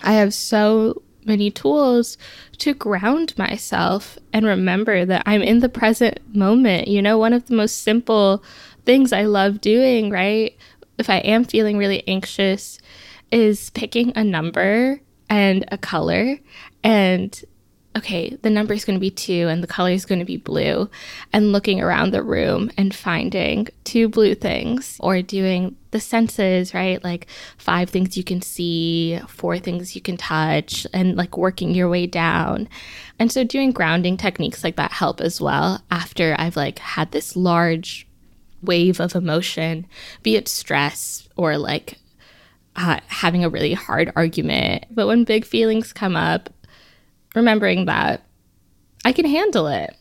I 0.04 0.14
have 0.14 0.34
so 0.34 1.02
many 1.26 1.50
tools 1.50 2.18
to 2.58 2.74
ground 2.74 3.34
myself 3.38 4.18
and 4.34 4.46
remember 4.46 5.06
that 5.06 5.24
I'm 5.26 5.42
in 5.42 5.60
the 5.60 5.70
present 5.70 6.20
moment. 6.36 6.88
You 6.88 7.02
know, 7.02 7.18
one 7.18 7.34
of 7.34 7.46
the 7.46 7.56
most 7.56 7.84
simple 7.84 8.44
things 8.86 9.14
I 9.14 9.24
love 9.24 9.62
doing, 9.62 10.10
right? 10.10 10.56
If 10.98 11.10
I 11.10 11.18
am 11.18 11.46
feeling 11.46 11.78
really 11.78 12.08
anxious, 12.08 12.80
is 13.32 13.72
picking 13.72 14.14
a 14.16 14.24
number 14.24 15.02
and 15.28 15.66
a 15.72 15.78
color 15.78 16.38
and 16.84 17.44
okay, 17.96 18.38
the 18.42 18.50
number 18.50 18.74
is 18.74 18.86
going 18.86 18.98
to 18.98 19.02
be 19.02 19.12
two 19.12 19.48
and 19.48 19.62
the 19.62 19.68
color 19.68 19.92
is 19.92 20.06
going 20.06 20.20
to 20.20 20.26
be 20.26 20.38
blue, 20.38 20.90
and 21.32 21.52
looking 21.52 21.82
around 21.82 22.12
the 22.12 22.24
room 22.24 22.72
and 22.78 22.94
finding 22.94 23.68
two 23.84 24.10
blue 24.10 24.36
things, 24.36 24.98
or 25.00 25.22
doing 25.22 25.76
the 25.92 26.00
senses, 26.00 26.74
right? 26.74 27.04
Like 27.04 27.28
five 27.58 27.90
things 27.90 28.18
you 28.18 28.24
can 28.24 28.42
see, 28.42 29.20
four 29.28 29.60
things 29.60 29.96
you 29.96 30.02
can 30.02 30.18
touch, 30.18 30.88
and 30.94 31.16
like 31.16 31.38
working 31.38 31.74
your 31.74 31.90
way 31.90 32.08
down. 32.08 32.68
And 33.20 33.32
so 33.32 33.44
doing 33.44 33.72
grounding 33.72 34.18
techniques 34.18 34.64
like 34.64 34.76
that 34.78 34.92
help 34.92 35.22
as 35.22 35.40
well 35.40 35.84
after 35.92 36.36
I've 36.40 36.58
like 36.58 36.80
had 36.80 37.12
this 37.12 37.36
large 37.36 38.08
wave 38.64 39.00
of 39.00 39.14
emotion, 39.14 39.86
be 40.24 40.36
it 40.36 40.48
stress 40.48 41.28
or 41.36 41.58
like 41.58 42.00
uh, 42.76 43.00
having 43.08 43.44
a 43.44 43.50
really 43.50 43.74
hard 43.74 44.12
argument. 44.16 44.86
But 44.90 45.06
when 45.06 45.26
big 45.26 45.46
feelings 45.46 45.94
come 45.94 46.16
up, 46.16 46.50
remembering 47.34 47.86
that 47.86 48.26
I 49.06 49.12
can 49.12 49.26
handle 49.26 49.68
it. 49.68 49.96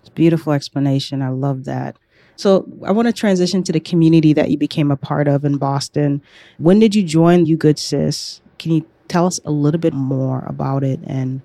It's 0.00 0.08
beautiful 0.08 0.52
explanation. 0.52 1.22
I 1.22 1.28
love 1.28 1.64
that. 1.64 1.96
So 2.36 2.66
I 2.86 2.92
want 2.92 3.06
to 3.06 3.12
transition 3.12 3.62
to 3.64 3.72
the 3.72 3.80
community 3.80 4.32
that 4.32 4.50
you 4.50 4.56
became 4.56 4.90
a 4.90 4.96
part 4.96 5.28
of 5.28 5.44
in 5.44 5.58
Boston. 5.58 6.22
When 6.58 6.78
did 6.78 6.94
you 6.94 7.02
join 7.02 7.44
You 7.44 7.56
Good 7.56 7.78
Sis? 7.78 8.40
Can 8.58 8.72
you 8.72 8.86
tell 9.08 9.26
us 9.26 9.40
a 9.44 9.50
little 9.50 9.80
bit 9.80 9.92
more 9.92 10.44
about 10.46 10.82
it 10.82 11.00
and 11.04 11.42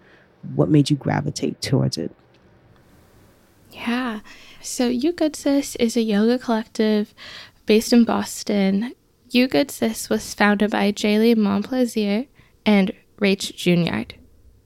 what 0.56 0.70
made 0.70 0.90
you 0.90 0.96
gravitate 0.96 1.62
towards 1.62 1.98
it? 1.98 2.16
Yeah. 3.72 4.22
So 4.62 4.88
You 4.88 5.12
Good 5.12 5.36
Sis 5.36 5.76
is 5.76 5.98
a 5.98 6.02
yoga 6.02 6.40
collective 6.40 7.14
based 7.66 7.92
in 7.92 8.06
Boston. 8.06 8.94
You 9.30 9.48
Good 9.48 9.72
Sis 9.72 10.10
was 10.10 10.34
founded 10.34 10.72
by 10.72 10.94
Jaylee 10.94 11.36
Montplaisir 11.36 12.28
and 12.66 12.94
Rach 13.20 13.54
Juniard. 13.54 14.12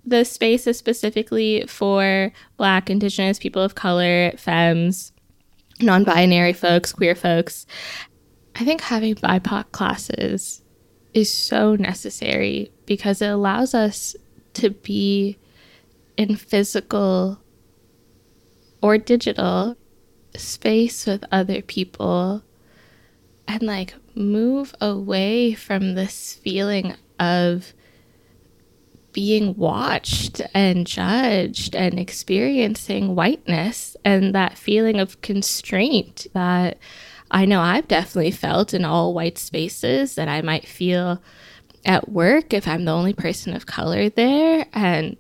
The 0.10 0.24
space 0.24 0.66
is 0.66 0.76
specifically 0.76 1.66
for 1.68 2.32
Black, 2.58 2.90
Indigenous, 2.90 3.38
people 3.38 3.62
of 3.62 3.76
color, 3.76 4.32
femmes, 4.38 5.12
non 5.80 6.04
binary 6.04 6.54
folks, 6.54 6.92
queer 6.92 7.14
folks. 7.14 7.68
I 8.56 8.66
think 8.66 8.82
having 8.82 9.14
BIPOC 9.14 9.72
classes 9.72 10.64
is 11.14 11.32
so 11.32 11.76
necessary 11.76 12.72
because 12.88 13.22
it 13.22 13.28
allows 13.28 13.76
us 13.76 14.16
to 14.56 14.72
be 14.72 15.38
in 16.18 16.36
physical 16.36 17.40
or 18.82 18.98
digital 18.98 19.78
space 20.36 21.06
with 21.06 21.24
other 21.32 21.62
people 21.62 22.42
and 23.48 23.62
like 23.62 23.94
move 24.16 24.74
away 24.82 25.54
from 25.54 25.94
this 25.94 26.34
feeling 26.34 26.96
of 27.20 27.74
being 29.20 29.54
watched 29.58 30.42
and 30.54 30.88
judged 30.88 31.76
and 31.76 32.00
experiencing 32.00 33.16
whiteness 33.16 33.98
and 34.06 34.34
that 34.34 34.58
feeling 34.58 34.98
of 34.98 35.20
constraint 35.20 36.26
that 36.34 36.78
I 37.30 37.44
know 37.44 37.60
I've 37.60 37.90
definitely 37.90 38.32
felt 38.32 38.74
in 38.74 38.86
all 38.86 39.14
white 39.14 39.38
spaces 39.38 40.16
that 40.16 40.30
I 40.30 40.42
might 40.42 40.66
feel 40.66 41.22
at 41.84 42.08
work 42.08 42.54
if 42.54 42.66
I'm 42.66 42.86
the 42.86 42.94
only 42.94 43.12
person 43.12 43.54
of 43.54 43.66
color 43.66 44.08
there. 44.08 44.68
And 44.72 45.18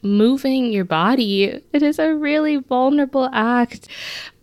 moving 0.00 0.70
your 0.70 0.84
body 0.84 1.60
it 1.72 1.82
is 1.82 1.98
a 1.98 2.14
really 2.14 2.54
vulnerable 2.54 3.28
act. 3.32 3.88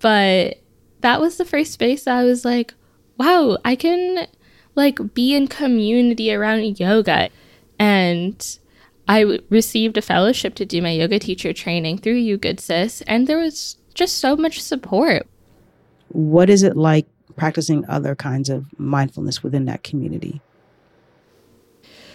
But 0.01 0.59
that 0.99 1.21
was 1.21 1.37
the 1.37 1.45
first 1.45 1.71
space 1.71 2.07
I 2.07 2.25
was 2.25 2.43
like 2.43 2.73
wow 3.17 3.57
I 3.63 3.77
can 3.77 4.27
like 4.75 5.13
be 5.13 5.33
in 5.33 5.47
community 5.47 6.33
around 6.33 6.77
yoga. 6.77 7.29
And 7.79 8.57
I 9.11 9.39
received 9.49 9.97
a 9.97 10.01
fellowship 10.01 10.55
to 10.55 10.65
do 10.65 10.81
my 10.81 10.91
yoga 10.91 11.19
teacher 11.19 11.51
training 11.51 11.97
through 11.97 12.13
You 12.13 12.37
Good 12.37 12.61
Sis, 12.61 13.01
and 13.01 13.27
there 13.27 13.39
was 13.39 13.75
just 13.93 14.19
so 14.19 14.37
much 14.37 14.61
support. 14.61 15.27
What 16.07 16.49
is 16.49 16.63
it 16.63 16.77
like 16.77 17.07
practicing 17.35 17.85
other 17.89 18.15
kinds 18.15 18.47
of 18.47 18.67
mindfulness 18.79 19.43
within 19.43 19.65
that 19.65 19.83
community? 19.83 20.39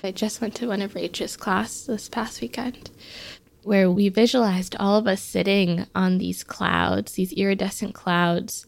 I 0.02 0.10
just 0.10 0.40
went 0.40 0.54
to 0.54 0.68
one 0.68 0.80
of 0.80 0.94
Rachel's 0.94 1.36
class 1.36 1.82
this 1.82 2.08
past 2.08 2.40
weekend 2.40 2.90
where 3.62 3.90
we 3.90 4.08
visualized 4.08 4.74
all 4.80 4.96
of 4.96 5.06
us 5.06 5.20
sitting 5.20 5.84
on 5.94 6.16
these 6.16 6.42
clouds, 6.42 7.12
these 7.12 7.34
iridescent 7.34 7.92
clouds 7.92 8.64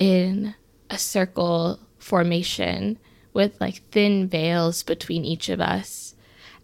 in 0.00 0.56
a 0.90 0.98
circle 0.98 1.78
formation 2.00 2.98
with 3.32 3.60
like 3.60 3.88
thin 3.92 4.26
veils 4.26 4.82
between 4.82 5.24
each 5.24 5.48
of 5.48 5.60
us 5.60 6.07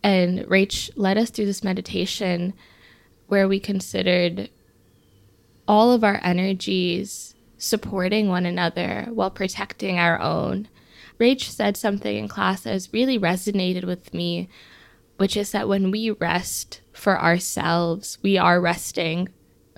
and 0.05 0.41
Rach 0.41 0.91
led 0.97 1.17
us 1.17 1.31
through 1.31 1.47
this 1.47 1.65
meditation 1.65 2.53
where 3.27 3.49
we 3.49 3.59
considered 3.59 4.51
all 5.67 5.93
of 5.93 6.05
our 6.05 6.21
energies 6.23 7.35
supporting 7.57 8.29
one 8.29 8.45
another 8.45 9.09
while 9.11 9.31
protecting 9.31 9.99
our 9.99 10.21
own. 10.21 10.69
Rach 11.19 11.45
said 11.45 11.79
something 11.79 12.17
in 12.17 12.29
class 12.29 12.63
that 12.63 12.73
has 12.73 12.93
really 12.93 13.19
resonated 13.19 13.85
with 13.85 14.13
me, 14.13 14.51
which 15.17 15.39
is 15.39 15.53
that 15.53 15.69
when 15.69 15.91
we 15.91 16.11
rest 16.11 16.83
for 16.93 17.19
ourselves, 17.19 18.19
we 18.21 18.37
are 18.37 18.61
resting 18.61 19.31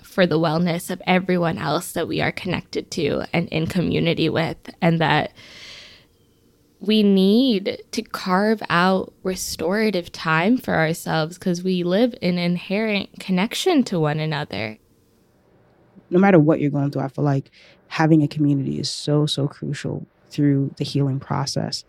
for 0.03 0.27
the 0.27 0.39
wellness 0.39 0.89
of 0.89 1.01
everyone 1.07 1.57
else 1.57 1.93
that 1.93 2.07
we 2.07 2.19
are 2.19 2.33
connected 2.33 2.91
to 2.91 3.23
and 3.31 3.47
in 3.47 3.65
community 3.65 4.27
with, 4.27 4.57
and 4.81 4.99
that 4.99 5.31
we 6.79 7.01
need 7.01 7.83
to 7.91 8.01
carve 8.01 8.61
out 8.69 9.13
restorative 9.23 10.11
time 10.11 10.57
for 10.57 10.75
ourselves 10.75 11.37
because 11.37 11.63
we 11.63 11.83
live 11.83 12.13
in 12.21 12.37
inherent 12.37 13.19
connection 13.19 13.83
to 13.83 13.99
one 13.99 14.19
another. 14.19 14.77
No 16.09 16.19
matter 16.19 16.39
what 16.39 16.59
you're 16.59 16.71
going 16.71 16.91
through, 16.91 17.01
I 17.01 17.07
feel 17.07 17.25
like 17.25 17.51
having 17.87 18.21
a 18.21 18.27
community 18.27 18.79
is 18.79 18.89
so, 18.89 19.25
so 19.25 19.47
crucial 19.47 20.05
through 20.29 20.73
the 20.77 20.83
healing 20.83 21.19
process. 21.19 21.83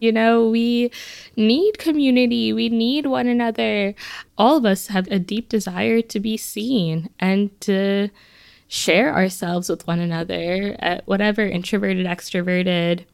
You 0.00 0.12
know, 0.12 0.48
we 0.48 0.90
need 1.36 1.78
community. 1.78 2.52
We 2.52 2.70
need 2.70 3.06
one 3.06 3.26
another. 3.26 3.94
All 4.38 4.56
of 4.56 4.64
us 4.64 4.86
have 4.88 5.06
a 5.08 5.18
deep 5.18 5.50
desire 5.50 6.00
to 6.00 6.20
be 6.20 6.36
seen 6.36 7.10
and 7.20 7.58
to 7.62 8.08
share 8.66 9.14
ourselves 9.14 9.68
with 9.68 9.86
one 9.86 10.00
another 10.00 10.74
at 10.78 11.06
whatever 11.06 11.46
introverted, 11.46 12.06
extroverted, 12.06 13.04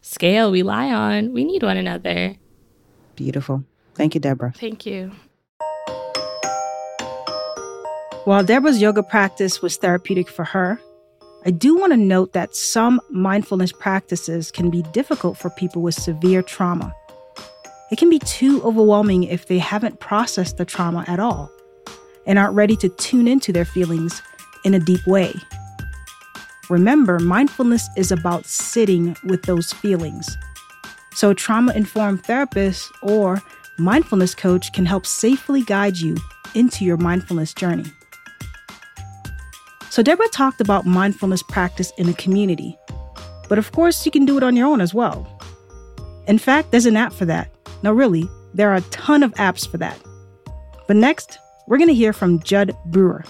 scale 0.00 0.50
we 0.50 0.62
lie 0.62 0.92
on, 0.92 1.32
we 1.32 1.44
need 1.44 1.62
one 1.62 1.76
another. 1.76 2.36
Beautiful. 3.16 3.64
Thank 3.94 4.14
you, 4.14 4.20
Deborah. 4.20 4.52
Thank 4.56 4.86
you. 4.86 5.12
While 8.24 8.44
Deborah's 8.44 8.80
yoga 8.80 9.02
practice 9.02 9.62
was 9.62 9.76
therapeutic 9.76 10.28
for 10.28 10.44
her, 10.44 10.80
I 11.46 11.50
do 11.50 11.76
want 11.76 11.92
to 11.92 11.96
note 11.96 12.34
that 12.34 12.54
some 12.54 13.00
mindfulness 13.08 13.72
practices 13.72 14.50
can 14.50 14.68
be 14.68 14.82
difficult 14.92 15.38
for 15.38 15.48
people 15.50 15.80
with 15.80 15.94
severe 15.94 16.42
trauma. 16.42 16.94
It 17.90 17.98
can 17.98 18.10
be 18.10 18.18
too 18.20 18.62
overwhelming 18.62 19.24
if 19.24 19.46
they 19.46 19.58
haven't 19.58 20.00
processed 20.00 20.58
the 20.58 20.66
trauma 20.66 21.04
at 21.08 21.18
all 21.18 21.50
and 22.26 22.38
aren't 22.38 22.54
ready 22.54 22.76
to 22.76 22.88
tune 22.90 23.26
into 23.26 23.52
their 23.52 23.64
feelings 23.64 24.22
in 24.64 24.74
a 24.74 24.78
deep 24.78 25.04
way. 25.06 25.32
Remember, 26.70 27.18
mindfulness 27.18 27.88
is 27.96 28.12
about 28.12 28.46
sitting 28.46 29.16
with 29.24 29.42
those 29.42 29.72
feelings. 29.72 30.38
So, 31.14 31.30
a 31.30 31.34
trauma 31.34 31.72
informed 31.72 32.24
therapist 32.24 32.92
or 33.02 33.42
mindfulness 33.76 34.36
coach 34.36 34.72
can 34.72 34.86
help 34.86 35.04
safely 35.04 35.62
guide 35.62 35.96
you 35.96 36.16
into 36.54 36.84
your 36.84 36.96
mindfulness 36.96 37.52
journey. 37.52 37.90
So, 39.90 40.00
Deborah 40.04 40.28
talked 40.28 40.60
about 40.60 40.86
mindfulness 40.86 41.42
practice 41.42 41.92
in 41.98 42.08
a 42.08 42.14
community, 42.14 42.78
but 43.48 43.58
of 43.58 43.72
course, 43.72 44.06
you 44.06 44.12
can 44.12 44.24
do 44.24 44.36
it 44.36 44.44
on 44.44 44.54
your 44.54 44.68
own 44.68 44.80
as 44.80 44.94
well. 44.94 45.26
In 46.28 46.38
fact, 46.38 46.70
there's 46.70 46.86
an 46.86 46.96
app 46.96 47.12
for 47.12 47.24
that. 47.24 47.50
No, 47.82 47.92
really, 47.92 48.28
there 48.54 48.70
are 48.70 48.76
a 48.76 48.90
ton 48.92 49.24
of 49.24 49.34
apps 49.34 49.68
for 49.68 49.78
that. 49.78 50.00
But 50.86 50.94
next, 50.94 51.36
we're 51.66 51.78
going 51.78 51.88
to 51.88 51.94
hear 51.94 52.12
from 52.12 52.40
Judd 52.44 52.76
Brewer. 52.86 53.24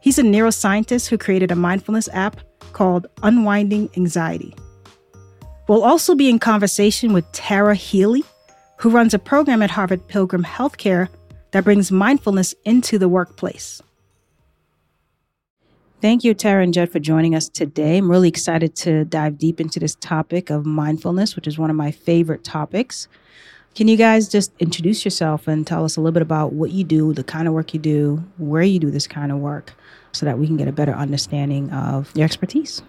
He's 0.00 0.18
a 0.18 0.22
neuroscientist 0.22 1.08
who 1.08 1.16
created 1.16 1.50
a 1.50 1.56
mindfulness 1.56 2.10
app 2.12 2.42
called 2.78 3.08
Unwinding 3.24 3.90
Anxiety. 3.96 4.54
We'll 5.66 5.82
also 5.82 6.14
be 6.14 6.28
in 6.28 6.38
conversation 6.38 7.12
with 7.12 7.30
Tara 7.32 7.74
Healy, 7.74 8.22
who 8.76 8.90
runs 8.90 9.12
a 9.12 9.18
program 9.18 9.62
at 9.62 9.70
Harvard 9.72 10.06
Pilgrim 10.06 10.44
Healthcare 10.44 11.08
that 11.50 11.64
brings 11.64 11.90
mindfulness 11.90 12.54
into 12.64 12.96
the 12.96 13.08
workplace. 13.08 13.82
Thank 16.00 16.22
you, 16.22 16.34
Tara 16.34 16.62
and 16.62 16.72
Judd, 16.72 16.88
for 16.90 17.00
joining 17.00 17.34
us 17.34 17.48
today. 17.48 17.96
I'm 17.96 18.08
really 18.08 18.28
excited 18.28 18.76
to 18.76 19.04
dive 19.06 19.38
deep 19.38 19.60
into 19.60 19.80
this 19.80 19.96
topic 19.96 20.48
of 20.48 20.64
mindfulness, 20.64 21.34
which 21.34 21.48
is 21.48 21.58
one 21.58 21.70
of 21.70 21.76
my 21.76 21.90
favorite 21.90 22.44
topics. 22.44 23.08
Can 23.74 23.88
you 23.88 23.96
guys 23.96 24.28
just 24.28 24.52
introduce 24.60 25.04
yourself 25.04 25.48
and 25.48 25.66
tell 25.66 25.84
us 25.84 25.96
a 25.96 26.00
little 26.00 26.12
bit 26.12 26.22
about 26.22 26.52
what 26.52 26.70
you 26.70 26.84
do, 26.84 27.12
the 27.12 27.24
kind 27.24 27.48
of 27.48 27.54
work 27.54 27.74
you 27.74 27.80
do, 27.80 28.22
where 28.36 28.62
you 28.62 28.78
do 28.78 28.92
this 28.92 29.08
kind 29.08 29.32
of 29.32 29.38
work? 29.38 29.72
So 30.12 30.26
that 30.26 30.38
we 30.38 30.46
can 30.46 30.56
get 30.56 30.68
a 30.68 30.72
better 30.72 30.92
understanding 30.92 31.70
of 31.70 32.14
your 32.16 32.24
expertise. 32.24 32.82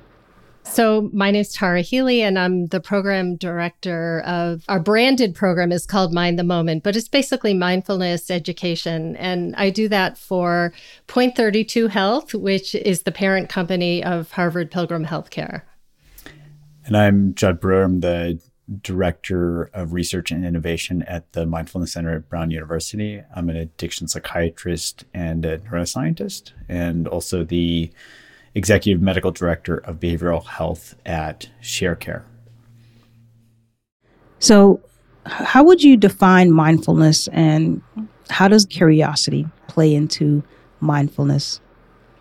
So, 0.63 1.09
my 1.13 1.31
name 1.31 1.41
is 1.41 1.51
Tara 1.51 1.81
Healy, 1.81 2.21
and 2.21 2.37
I'm 2.37 2.67
the 2.67 2.79
program 2.79 3.37
director 3.37 4.21
of 4.25 4.63
our 4.67 4.79
branded 4.79 5.33
program 5.33 5.71
is 5.71 5.85
called 5.85 6.13
Mind 6.13 6.37
the 6.37 6.43
Moment, 6.43 6.83
but 6.83 6.95
it's 6.95 7.07
basically 7.07 7.53
mindfulness 7.53 8.29
education. 8.29 9.15
And 9.15 9.55
I 9.55 9.71
do 9.71 9.87
that 9.87 10.17
for 10.17 10.73
Point 11.07 11.35
32 11.35 11.87
Health, 11.87 12.35
which 12.35 12.75
is 12.75 13.01
the 13.03 13.11
parent 13.11 13.49
company 13.49 14.03
of 14.03 14.31
Harvard 14.31 14.69
Pilgrim 14.69 15.05
Healthcare. 15.05 15.63
And 16.85 16.95
I'm 16.95 17.33
Judd 17.33 17.59
Brewer. 17.59 17.83
I'm 17.83 18.01
the 18.01 18.39
Director 18.81 19.69
of 19.73 19.93
Research 19.93 20.31
and 20.31 20.45
Innovation 20.45 21.01
at 21.03 21.31
the 21.33 21.45
Mindfulness 21.45 21.93
Center 21.93 22.15
at 22.15 22.29
Brown 22.29 22.51
University. 22.51 23.21
I'm 23.35 23.49
an 23.49 23.55
addiction 23.55 24.07
psychiatrist 24.07 25.05
and 25.13 25.45
a 25.45 25.57
neuroscientist, 25.59 26.51
and 26.67 27.07
also 27.07 27.43
the 27.43 27.91
Executive 28.55 29.01
Medical 29.01 29.31
Director 29.31 29.77
of 29.77 29.99
Behavioral 29.99 30.45
Health 30.45 30.95
at 31.05 31.49
ShareCare. 31.61 32.23
So, 34.39 34.81
how 35.25 35.63
would 35.63 35.83
you 35.83 35.97
define 35.97 36.51
mindfulness 36.51 37.27
and 37.29 37.81
how 38.29 38.47
does 38.47 38.65
curiosity 38.65 39.47
play 39.67 39.93
into 39.93 40.43
mindfulness? 40.79 41.59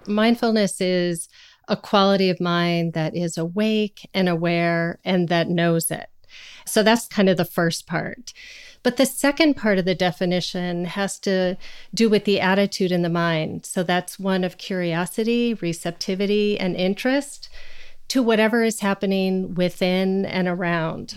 Mindfulness 0.06 0.80
is 0.80 1.28
a 1.68 1.76
quality 1.76 2.30
of 2.30 2.40
mind 2.40 2.94
that 2.94 3.14
is 3.14 3.38
awake 3.38 4.08
and 4.14 4.28
aware 4.28 4.98
and 5.04 5.28
that 5.28 5.48
knows 5.48 5.90
it. 5.90 6.08
So 6.64 6.82
that's 6.82 7.06
kind 7.06 7.28
of 7.28 7.36
the 7.36 7.44
first 7.44 7.86
part. 7.86 8.32
But 8.82 8.96
the 8.96 9.06
second 9.06 9.54
part 9.54 9.78
of 9.78 9.84
the 9.84 9.94
definition 9.94 10.84
has 10.84 11.18
to 11.20 11.56
do 11.92 12.08
with 12.08 12.24
the 12.24 12.40
attitude 12.40 12.92
in 12.92 13.02
the 13.02 13.08
mind. 13.08 13.66
So 13.66 13.82
that's 13.82 14.18
one 14.18 14.44
of 14.44 14.58
curiosity, 14.58 15.54
receptivity, 15.54 16.58
and 16.58 16.76
interest 16.76 17.48
to 18.08 18.22
whatever 18.22 18.62
is 18.62 18.80
happening 18.80 19.54
within 19.54 20.24
and 20.24 20.48
around. 20.48 21.16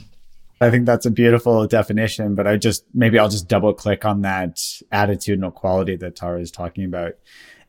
I 0.59 0.69
think 0.69 0.85
that's 0.85 1.07
a 1.07 1.11
beautiful 1.11 1.65
definition, 1.65 2.35
but 2.35 2.45
I 2.45 2.55
just 2.57 2.85
maybe 2.93 3.17
I'll 3.17 3.29
just 3.29 3.47
double 3.47 3.73
click 3.73 4.05
on 4.05 4.21
that 4.21 4.57
attitudinal 4.91 5.53
quality 5.53 5.95
that 5.95 6.15
Tara 6.15 6.39
is 6.39 6.51
talking 6.51 6.85
about 6.85 7.13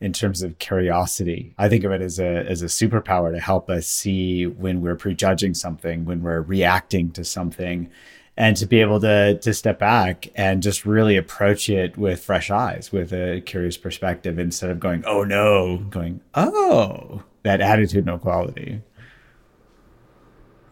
in 0.03 0.11
terms 0.11 0.43
of 0.43 0.59
curiosity. 0.59 1.55
I 1.57 1.69
think 1.69 1.85
of 1.85 1.91
it 1.93 2.01
as 2.01 2.19
a 2.19 2.45
as 2.45 2.61
a 2.61 2.65
superpower 2.65 3.33
to 3.33 3.39
help 3.39 3.69
us 3.69 3.87
see 3.87 4.45
when 4.45 4.81
we're 4.81 4.97
prejudging 4.97 5.53
something, 5.53 6.03
when 6.03 6.21
we're 6.21 6.41
reacting 6.41 7.09
to 7.11 7.23
something, 7.23 7.89
and 8.35 8.57
to 8.57 8.65
be 8.65 8.81
able 8.81 8.99
to 8.99 9.39
to 9.39 9.53
step 9.53 9.79
back 9.79 10.27
and 10.35 10.61
just 10.61 10.85
really 10.85 11.15
approach 11.15 11.69
it 11.69 11.97
with 11.97 12.21
fresh 12.21 12.51
eyes, 12.51 12.91
with 12.91 13.13
a 13.13 13.41
curious 13.45 13.77
perspective, 13.77 14.37
instead 14.37 14.69
of 14.69 14.81
going, 14.81 15.05
"Oh 15.07 15.23
no," 15.23 15.77
going, 15.89 16.19
"Oh," 16.35 17.23
that 17.43 17.61
attitudinal 17.61 18.19
quality. 18.19 18.81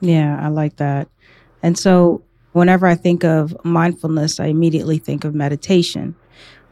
Yeah, 0.01 0.37
I 0.43 0.49
like 0.49 0.75
that. 0.75 1.07
And 1.63 1.79
so 1.79 2.21
whenever 2.51 2.85
I 2.85 2.95
think 2.95 3.23
of 3.23 3.55
mindfulness, 3.63 4.41
I 4.41 4.47
immediately 4.47 4.97
think 4.97 5.23
of 5.23 5.33
meditation. 5.33 6.15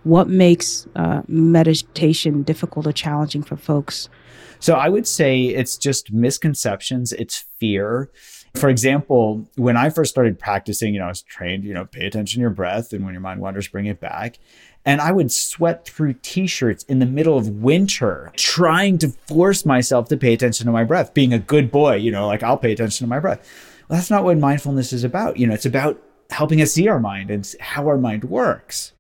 What 0.10 0.28
makes 0.28 0.88
uh, 0.96 1.22
meditation 1.28 2.42
difficult 2.42 2.88
or 2.88 2.92
challenging 2.92 3.44
for 3.44 3.56
folks? 3.56 4.10
So 4.58 4.74
I 4.74 4.90
would 4.90 5.06
say 5.06 5.44
it's 5.44 5.78
just 5.78 6.12
misconceptions, 6.12 7.14
it's 7.14 7.46
fear. 7.60 8.10
For 8.56 8.70
example, 8.70 9.48
when 9.56 9.78
I 9.78 9.92
first 9.92 10.10
started 10.10 10.40
practicing, 10.40 10.96
you 10.96 11.00
know, 11.00 11.06
I 11.06 11.10
was 11.10 11.22
trained, 11.22 11.64
you 11.64 11.76
know, 11.76 11.86
pay 11.86 12.08
attention 12.08 12.40
to 12.40 12.42
your 12.42 12.50
breath 12.50 12.92
and 12.92 13.06
when 13.06 13.14
your 13.14 13.22
mind 13.22 13.40
wanders, 13.40 13.68
bring 13.68 13.86
it 13.86 14.00
back. 14.00 14.40
And 14.84 15.00
I 15.00 15.12
would 15.12 15.32
sweat 15.32 15.86
through 15.86 16.14
t 16.24 16.48
shirts 16.48 16.84
in 16.86 16.98
the 16.98 17.06
middle 17.06 17.38
of 17.38 17.48
winter, 17.48 18.32
trying 18.36 18.98
to 18.98 19.10
force 19.28 19.64
myself 19.64 20.10
to 20.10 20.18
pay 20.18 20.34
attention 20.34 20.66
to 20.66 20.72
my 20.72 20.86
breath, 20.86 21.14
being 21.14 21.34
a 21.34 21.40
good 21.40 21.72
boy, 21.72 21.98
you 21.98 22.10
know, 22.10 22.26
like 22.26 22.42
I'll 22.42 22.58
pay 22.58 22.72
attention 22.72 23.06
to 23.06 23.10
my 23.10 23.20
breath. 23.20 23.48
Well, 23.88 24.00
that's 24.00 24.10
not 24.10 24.24
what 24.24 24.40
mindfulness 24.40 24.92
is 24.92 25.04
about. 25.04 25.38
You 25.38 25.46
know, 25.46 25.54
it's 25.54 25.68
about 25.68 26.02
helping 26.32 26.64
us 26.64 26.72
see 26.72 26.88
our 26.88 27.00
mind 27.00 27.30
and 27.30 27.48
how 27.60 27.88
our 27.88 28.00
mind 28.00 28.24
works. 28.24 28.94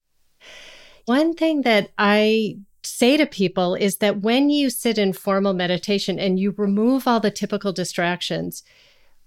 One 1.09 1.33
thing 1.33 1.63
that 1.63 1.89
I 1.97 2.59
say 2.83 3.17
to 3.17 3.25
people 3.25 3.73
is 3.73 3.97
that 3.97 4.21
when 4.21 4.51
you 4.51 4.69
sit 4.69 4.99
in 4.99 5.13
formal 5.13 5.53
meditation 5.53 6.19
and 6.19 6.39
you 6.39 6.53
remove 6.55 7.07
all 7.07 7.19
the 7.19 7.31
typical 7.31 7.73
distractions, 7.73 8.61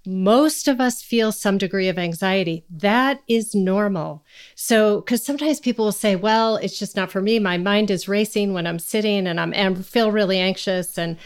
most 0.06 0.68
of 0.68 0.80
us 0.80 1.02
feel 1.02 1.32
some 1.32 1.58
degree 1.58 1.88
of 1.88 1.98
anxiety. 1.98 2.64
That 2.70 3.20
is 3.26 3.52
normal. 3.52 4.24
So, 4.54 5.00
because 5.00 5.24
sometimes 5.24 5.58
people 5.58 5.86
will 5.86 5.90
say, 5.90 6.14
well, 6.14 6.54
it's 6.54 6.78
just 6.78 6.94
not 6.94 7.10
for 7.10 7.20
me. 7.20 7.40
My 7.40 7.58
mind 7.58 7.90
is 7.90 8.06
racing 8.06 8.52
when 8.52 8.68
I'm 8.68 8.78
sitting 8.78 9.26
and 9.26 9.40
I'm 9.40 9.52
and 9.52 9.84
feel 9.84 10.12
really 10.12 10.38
anxious. 10.38 10.96
And 10.96 11.18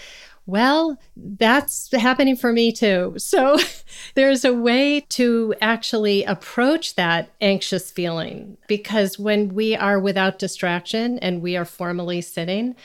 well, 0.46 0.96
that's 1.16 1.90
happening 1.92 2.36
for 2.36 2.52
me 2.52 2.70
too. 2.70 3.14
So 3.18 3.58
there's 4.14 4.44
a 4.44 4.54
way 4.54 5.00
to 5.10 5.54
actually 5.60 6.22
approach 6.24 6.94
that 6.94 7.30
anxious 7.40 7.90
feeling 7.90 8.56
because 8.68 9.18
when 9.18 9.54
we 9.54 9.74
are 9.74 9.98
without 9.98 10.38
distraction 10.38 11.18
and 11.18 11.42
we 11.42 11.56
are 11.56 11.64
formally 11.64 12.20
sitting, 12.20 12.76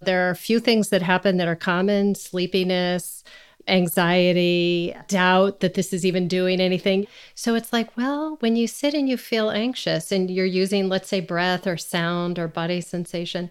there 0.00 0.26
are 0.26 0.30
a 0.30 0.36
few 0.36 0.60
things 0.60 0.88
that 0.88 1.02
happen 1.02 1.36
that 1.36 1.48
are 1.48 1.56
common 1.56 2.14
sleepiness, 2.14 3.22
anxiety, 3.68 4.94
doubt 5.08 5.60
that 5.60 5.74
this 5.74 5.92
is 5.92 6.04
even 6.06 6.26
doing 6.26 6.60
anything. 6.60 7.06
So 7.34 7.54
it's 7.54 7.72
like, 7.72 7.94
well, 7.96 8.36
when 8.40 8.56
you 8.56 8.66
sit 8.66 8.94
and 8.94 9.08
you 9.08 9.16
feel 9.16 9.50
anxious 9.50 10.10
and 10.10 10.30
you're 10.30 10.44
using, 10.46 10.88
let's 10.88 11.08
say, 11.08 11.20
breath 11.20 11.66
or 11.66 11.76
sound 11.76 12.38
or 12.38 12.48
body 12.48 12.80
sensation 12.80 13.50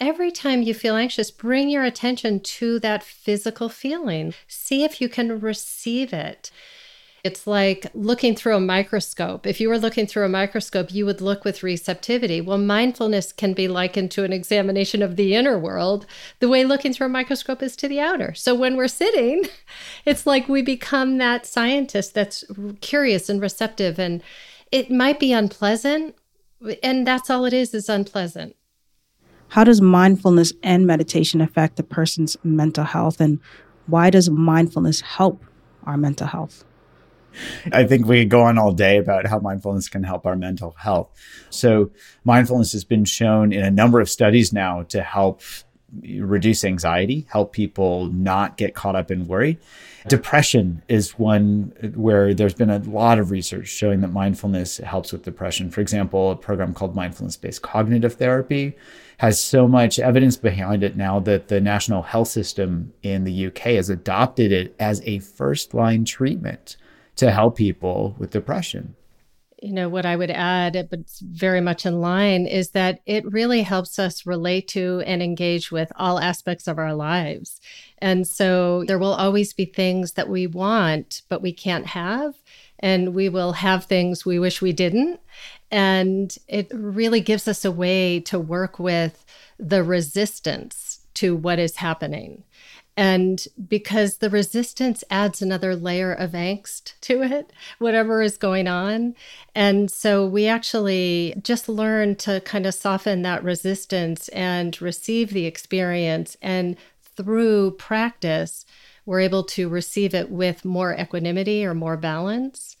every 0.00 0.30
time 0.30 0.62
you 0.62 0.74
feel 0.74 0.96
anxious, 0.96 1.30
bring 1.30 1.68
your 1.68 1.84
attention 1.84 2.40
to 2.40 2.78
that 2.80 3.02
physical 3.02 3.68
feeling. 3.68 4.34
See 4.48 4.82
if 4.82 5.00
you 5.00 5.08
can 5.08 5.40
receive 5.40 6.12
it. 6.12 6.50
It's 7.22 7.46
like 7.46 7.86
looking 7.92 8.34
through 8.34 8.56
a 8.56 8.60
microscope. 8.60 9.46
If 9.46 9.60
you 9.60 9.68
were 9.68 9.78
looking 9.78 10.06
through 10.06 10.24
a 10.24 10.30
microscope, 10.30 10.92
you 10.92 11.04
would 11.04 11.20
look 11.20 11.44
with 11.44 11.62
receptivity. 11.62 12.40
Well, 12.40 12.58
mindfulness 12.58 13.32
can 13.32 13.52
be 13.52 13.68
likened 13.68 14.10
to 14.12 14.24
an 14.24 14.32
examination 14.32 15.02
of 15.02 15.16
the 15.16 15.34
inner 15.34 15.58
world, 15.58 16.06
the 16.38 16.48
way 16.48 16.64
looking 16.64 16.94
through 16.94 17.08
a 17.08 17.10
microscope 17.10 17.62
is 17.62 17.76
to 17.76 17.88
the 17.88 18.00
outer. 18.00 18.32
So 18.34 18.54
when 18.54 18.76
we're 18.76 18.88
sitting, 18.88 19.44
it's 20.06 20.26
like 20.26 20.48
we 20.48 20.62
become 20.62 21.18
that 21.18 21.44
scientist 21.44 22.14
that's 22.14 22.44
curious 22.80 23.28
and 23.28 23.40
receptive. 23.40 23.98
And 23.98 24.22
it 24.72 24.90
might 24.90 25.20
be 25.20 25.32
unpleasant, 25.32 26.14
and 26.82 27.06
that's 27.06 27.28
all 27.28 27.44
it 27.44 27.52
is, 27.52 27.74
is 27.74 27.88
unpleasant. 27.88 28.56
How 29.50 29.64
does 29.64 29.80
mindfulness 29.80 30.52
and 30.62 30.86
meditation 30.86 31.40
affect 31.40 31.78
a 31.80 31.82
person's 31.82 32.36
mental 32.44 32.84
health? 32.84 33.20
And 33.20 33.40
why 33.86 34.10
does 34.10 34.30
mindfulness 34.30 35.00
help 35.00 35.44
our 35.84 35.96
mental 35.96 36.28
health? 36.28 36.64
I 37.72 37.84
think 37.84 38.06
we 38.06 38.20
could 38.20 38.30
go 38.30 38.42
on 38.42 38.58
all 38.58 38.72
day 38.72 38.98
about 38.98 39.26
how 39.26 39.38
mindfulness 39.40 39.88
can 39.88 40.04
help 40.04 40.24
our 40.24 40.36
mental 40.36 40.72
health. 40.78 41.10
So, 41.50 41.90
mindfulness 42.24 42.72
has 42.72 42.84
been 42.84 43.04
shown 43.04 43.52
in 43.52 43.64
a 43.64 43.70
number 43.70 44.00
of 44.00 44.08
studies 44.08 44.52
now 44.52 44.82
to 44.84 45.02
help 45.02 45.42
reduce 46.02 46.64
anxiety, 46.64 47.26
help 47.30 47.52
people 47.52 48.06
not 48.06 48.56
get 48.56 48.74
caught 48.74 48.94
up 48.94 49.10
in 49.10 49.26
worry. 49.26 49.58
Depression 50.08 50.82
is 50.88 51.18
one 51.18 51.72
where 51.94 52.32
there's 52.32 52.54
been 52.54 52.70
a 52.70 52.78
lot 52.78 53.18
of 53.18 53.30
research 53.30 53.68
showing 53.68 54.00
that 54.00 54.08
mindfulness 54.08 54.78
helps 54.78 55.12
with 55.12 55.24
depression. 55.24 55.70
For 55.70 55.80
example, 55.80 56.30
a 56.30 56.36
program 56.36 56.74
called 56.74 56.94
mindfulness 56.94 57.36
based 57.36 57.62
cognitive 57.62 58.14
therapy 58.14 58.76
has 59.20 59.38
so 59.38 59.68
much 59.68 59.98
evidence 59.98 60.38
behind 60.38 60.82
it 60.82 60.96
now 60.96 61.20
that 61.20 61.48
the 61.48 61.60
National 61.60 62.00
Health 62.00 62.28
System 62.28 62.90
in 63.02 63.24
the 63.24 63.46
UK 63.48 63.58
has 63.76 63.90
adopted 63.90 64.50
it 64.50 64.74
as 64.80 65.02
a 65.04 65.18
first 65.18 65.74
line 65.74 66.06
treatment 66.06 66.78
to 67.16 67.30
help 67.30 67.54
people 67.54 68.14
with 68.16 68.30
depression. 68.30 68.94
You 69.62 69.74
know 69.74 69.90
what 69.90 70.06
i 70.06 70.16
would 70.16 70.30
add 70.30 70.72
but 70.90 71.00
it's 71.00 71.20
very 71.20 71.60
much 71.60 71.84
in 71.84 72.00
line 72.00 72.46
is 72.46 72.70
that 72.70 73.00
it 73.04 73.30
really 73.30 73.60
helps 73.60 73.98
us 73.98 74.24
relate 74.24 74.68
to 74.68 75.02
and 75.04 75.22
engage 75.22 75.70
with 75.70 75.92
all 75.96 76.18
aspects 76.18 76.66
of 76.66 76.78
our 76.78 76.94
lives. 76.94 77.60
And 77.98 78.26
so 78.26 78.84
there 78.86 78.98
will 78.98 79.12
always 79.12 79.52
be 79.52 79.66
things 79.66 80.12
that 80.12 80.30
we 80.30 80.46
want 80.46 81.20
but 81.28 81.42
we 81.42 81.52
can't 81.52 81.88
have 81.88 82.36
and 82.80 83.14
we 83.14 83.28
will 83.28 83.52
have 83.52 83.84
things 83.84 84.24
we 84.24 84.38
wish 84.38 84.60
we 84.60 84.72
didn't 84.72 85.20
and 85.70 86.36
it 86.48 86.70
really 86.74 87.20
gives 87.20 87.46
us 87.46 87.64
a 87.64 87.70
way 87.70 88.18
to 88.20 88.38
work 88.38 88.78
with 88.78 89.24
the 89.58 89.82
resistance 89.82 91.00
to 91.14 91.36
what 91.36 91.58
is 91.58 91.76
happening 91.76 92.42
and 92.96 93.46
because 93.68 94.18
the 94.18 94.28
resistance 94.28 95.02
adds 95.10 95.40
another 95.40 95.74
layer 95.74 96.12
of 96.12 96.32
angst 96.32 97.00
to 97.00 97.22
it, 97.22 97.50
whatever 97.78 98.20
is 98.20 98.36
going 98.36 98.68
on. 98.68 99.14
And 99.54 99.90
so 99.90 100.26
we 100.26 100.46
actually 100.46 101.34
just 101.42 101.66
learn 101.66 102.16
to 102.16 102.42
kind 102.42 102.66
of 102.66 102.74
soften 102.74 103.22
that 103.22 103.42
resistance 103.42 104.28
and 104.28 104.80
receive 104.82 105.30
the 105.30 105.46
experience. 105.46 106.36
And 106.42 106.76
through 107.16 107.72
practice, 107.72 108.66
we're 109.10 109.18
able 109.18 109.42
to 109.42 109.68
receive 109.68 110.14
it 110.14 110.30
with 110.30 110.64
more 110.64 110.94
equanimity 110.94 111.66
or 111.66 111.74
more 111.74 111.96
balance. 111.96 112.76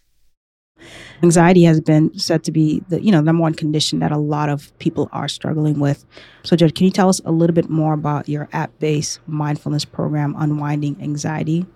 Anxiety 1.24 1.64
has 1.64 1.80
been 1.80 2.16
said 2.16 2.44
to 2.44 2.52
be 2.52 2.84
the 2.88 3.02
you 3.02 3.10
know 3.10 3.20
number 3.20 3.42
one 3.42 3.52
condition 3.52 3.98
that 3.98 4.12
a 4.12 4.16
lot 4.16 4.48
of 4.48 4.72
people 4.78 5.08
are 5.10 5.26
struggling 5.26 5.80
with. 5.80 6.04
So, 6.44 6.54
Judd, 6.54 6.76
can 6.76 6.84
you 6.84 6.92
tell 6.92 7.08
us 7.08 7.20
a 7.24 7.32
little 7.32 7.52
bit 7.52 7.68
more 7.68 7.94
about 7.94 8.28
your 8.28 8.48
app-based 8.52 9.18
mindfulness 9.26 9.84
program, 9.84 10.36
Unwinding 10.38 11.02
Anxiety? 11.02 11.66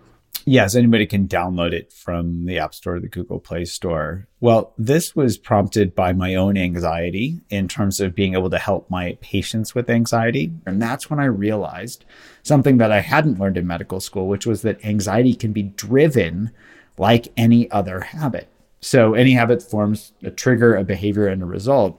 Yes, 0.46 0.74
anybody 0.74 1.06
can 1.06 1.26
download 1.26 1.72
it 1.72 1.90
from 1.90 2.44
the 2.44 2.58
App 2.58 2.74
Store 2.74 3.00
the 3.00 3.08
Google 3.08 3.40
Play 3.40 3.64
Store. 3.64 4.28
Well, 4.40 4.74
this 4.76 5.16
was 5.16 5.38
prompted 5.38 5.94
by 5.94 6.12
my 6.12 6.34
own 6.34 6.58
anxiety 6.58 7.40
in 7.48 7.66
terms 7.66 7.98
of 7.98 8.14
being 8.14 8.34
able 8.34 8.50
to 8.50 8.58
help 8.58 8.90
my 8.90 9.16
patients 9.22 9.74
with 9.74 9.88
anxiety. 9.88 10.52
And 10.66 10.82
that's 10.82 11.08
when 11.08 11.18
I 11.18 11.24
realized 11.24 12.04
something 12.42 12.76
that 12.76 12.92
I 12.92 13.00
hadn't 13.00 13.40
learned 13.40 13.56
in 13.56 13.66
medical 13.66 14.00
school, 14.00 14.28
which 14.28 14.44
was 14.44 14.60
that 14.62 14.84
anxiety 14.84 15.34
can 15.34 15.52
be 15.52 15.62
driven 15.62 16.50
like 16.98 17.32
any 17.38 17.70
other 17.70 18.00
habit. 18.00 18.48
So 18.80 19.14
any 19.14 19.32
habit 19.32 19.62
forms 19.62 20.12
a 20.22 20.30
trigger, 20.30 20.76
a 20.76 20.84
behavior, 20.84 21.26
and 21.26 21.42
a 21.42 21.46
result. 21.46 21.98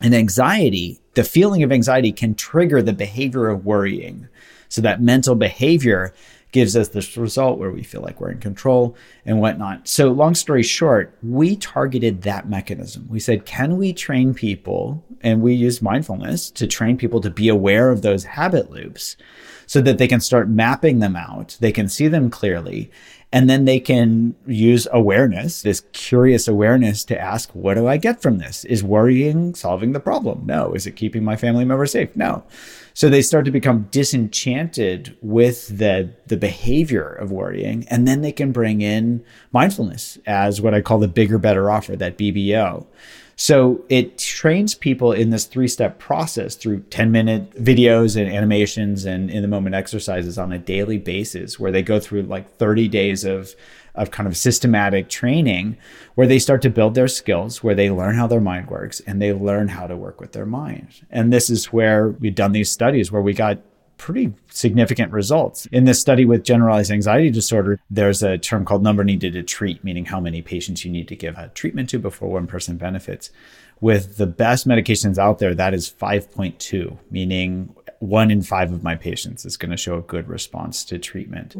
And 0.00 0.14
anxiety, 0.14 1.00
the 1.14 1.22
feeling 1.22 1.62
of 1.62 1.70
anxiety 1.70 2.12
can 2.12 2.34
trigger 2.34 2.80
the 2.80 2.94
behavior 2.94 3.48
of 3.48 3.66
worrying. 3.66 4.28
So 4.70 4.80
that 4.80 5.02
mental 5.02 5.34
behavior 5.34 6.14
gives 6.54 6.76
us 6.76 6.86
this 6.90 7.16
result 7.16 7.58
where 7.58 7.72
we 7.72 7.82
feel 7.82 8.00
like 8.00 8.20
we're 8.20 8.30
in 8.30 8.38
control 8.38 8.96
and 9.26 9.40
whatnot. 9.40 9.88
So, 9.88 10.12
long 10.12 10.36
story 10.36 10.62
short, 10.62 11.18
we 11.20 11.56
targeted 11.56 12.22
that 12.22 12.48
mechanism. 12.48 13.08
We 13.10 13.18
said, 13.18 13.44
can 13.44 13.76
we 13.76 13.92
train 13.92 14.34
people? 14.34 15.04
And 15.20 15.42
we 15.42 15.52
used 15.52 15.82
mindfulness 15.82 16.52
to 16.52 16.68
train 16.68 16.96
people 16.96 17.20
to 17.22 17.30
be 17.30 17.48
aware 17.48 17.90
of 17.90 18.02
those 18.02 18.22
habit 18.22 18.70
loops 18.70 19.16
so 19.66 19.80
that 19.80 19.98
they 19.98 20.06
can 20.06 20.20
start 20.20 20.48
mapping 20.48 21.00
them 21.00 21.16
out, 21.16 21.56
they 21.58 21.72
can 21.72 21.88
see 21.88 22.06
them 22.06 22.30
clearly, 22.30 22.88
and 23.32 23.50
then 23.50 23.64
they 23.64 23.80
can 23.80 24.36
use 24.46 24.86
awareness, 24.92 25.62
this 25.62 25.82
curious 25.92 26.46
awareness 26.46 27.02
to 27.06 27.20
ask, 27.20 27.50
what 27.50 27.74
do 27.74 27.88
I 27.88 27.96
get 27.96 28.22
from 28.22 28.38
this? 28.38 28.64
Is 28.66 28.84
worrying 28.84 29.56
solving 29.56 29.90
the 29.90 29.98
problem? 29.98 30.46
No. 30.46 30.72
Is 30.72 30.86
it 30.86 30.94
keeping 30.94 31.24
my 31.24 31.34
family 31.34 31.64
member 31.64 31.86
safe? 31.86 32.14
No. 32.14 32.44
So 32.96 33.08
they 33.08 33.22
start 33.22 33.44
to 33.46 33.50
become 33.50 33.88
disenchanted 33.90 35.16
with 35.20 35.78
the, 35.78 36.10
the 36.28 36.36
behavior 36.36 37.08
of 37.08 37.32
worrying. 37.32 37.86
And 37.88 38.06
then 38.06 38.22
they 38.22 38.30
can 38.30 38.52
bring 38.52 38.82
in 38.82 39.24
mindfulness 39.50 40.16
as 40.26 40.60
what 40.60 40.74
I 40.74 40.80
call 40.80 41.00
the 41.00 41.08
bigger, 41.08 41.38
better 41.38 41.70
offer, 41.70 41.96
that 41.96 42.16
BBO. 42.16 42.86
So 43.36 43.84
it 43.88 44.18
trains 44.18 44.76
people 44.76 45.10
in 45.10 45.30
this 45.30 45.44
three 45.44 45.66
step 45.66 45.98
process 45.98 46.54
through 46.54 46.82
10 46.82 47.10
minute 47.10 47.52
videos 47.62 48.16
and 48.16 48.32
animations 48.32 49.04
and 49.04 49.28
in 49.28 49.42
the 49.42 49.48
moment 49.48 49.74
exercises 49.74 50.38
on 50.38 50.52
a 50.52 50.58
daily 50.58 50.98
basis, 50.98 51.58
where 51.58 51.72
they 51.72 51.82
go 51.82 51.98
through 51.98 52.22
like 52.22 52.56
30 52.58 52.86
days 52.86 53.24
of, 53.24 53.56
of 53.94 54.10
kind 54.10 54.26
of 54.26 54.36
systematic 54.36 55.08
training 55.08 55.76
where 56.14 56.26
they 56.26 56.38
start 56.38 56.62
to 56.62 56.70
build 56.70 56.94
their 56.94 57.08
skills, 57.08 57.62
where 57.62 57.74
they 57.74 57.90
learn 57.90 58.16
how 58.16 58.26
their 58.26 58.40
mind 58.40 58.68
works 58.68 59.00
and 59.00 59.20
they 59.22 59.32
learn 59.32 59.68
how 59.68 59.86
to 59.86 59.96
work 59.96 60.20
with 60.20 60.32
their 60.32 60.46
mind. 60.46 61.02
And 61.10 61.32
this 61.32 61.48
is 61.48 61.72
where 61.72 62.08
we've 62.08 62.34
done 62.34 62.52
these 62.52 62.70
studies 62.70 63.12
where 63.12 63.22
we 63.22 63.32
got 63.32 63.58
pretty 63.96 64.32
significant 64.50 65.12
results. 65.12 65.66
In 65.66 65.84
this 65.84 66.00
study 66.00 66.24
with 66.24 66.42
generalized 66.42 66.90
anxiety 66.90 67.30
disorder, 67.30 67.80
there's 67.88 68.22
a 68.22 68.38
term 68.38 68.64
called 68.64 68.82
number 68.82 69.04
needed 69.04 69.34
to 69.34 69.42
treat, 69.42 69.84
meaning 69.84 70.04
how 70.04 70.20
many 70.20 70.42
patients 70.42 70.84
you 70.84 70.90
need 70.90 71.08
to 71.08 71.16
give 71.16 71.38
a 71.38 71.48
treatment 71.48 71.88
to 71.90 71.98
before 71.98 72.30
one 72.30 72.46
person 72.46 72.76
benefits. 72.76 73.30
With 73.80 74.16
the 74.16 74.26
best 74.26 74.66
medications 74.66 75.18
out 75.18 75.38
there, 75.38 75.54
that 75.54 75.74
is 75.74 75.90
5.2, 75.90 76.98
meaning 77.10 77.74
one 78.04 78.30
in 78.30 78.42
five 78.42 78.72
of 78.72 78.82
my 78.82 78.94
patients 78.94 79.44
is 79.44 79.56
going 79.56 79.70
to 79.70 79.76
show 79.76 79.96
a 79.96 80.02
good 80.02 80.28
response 80.28 80.84
to 80.84 80.98
treatment. 80.98 81.56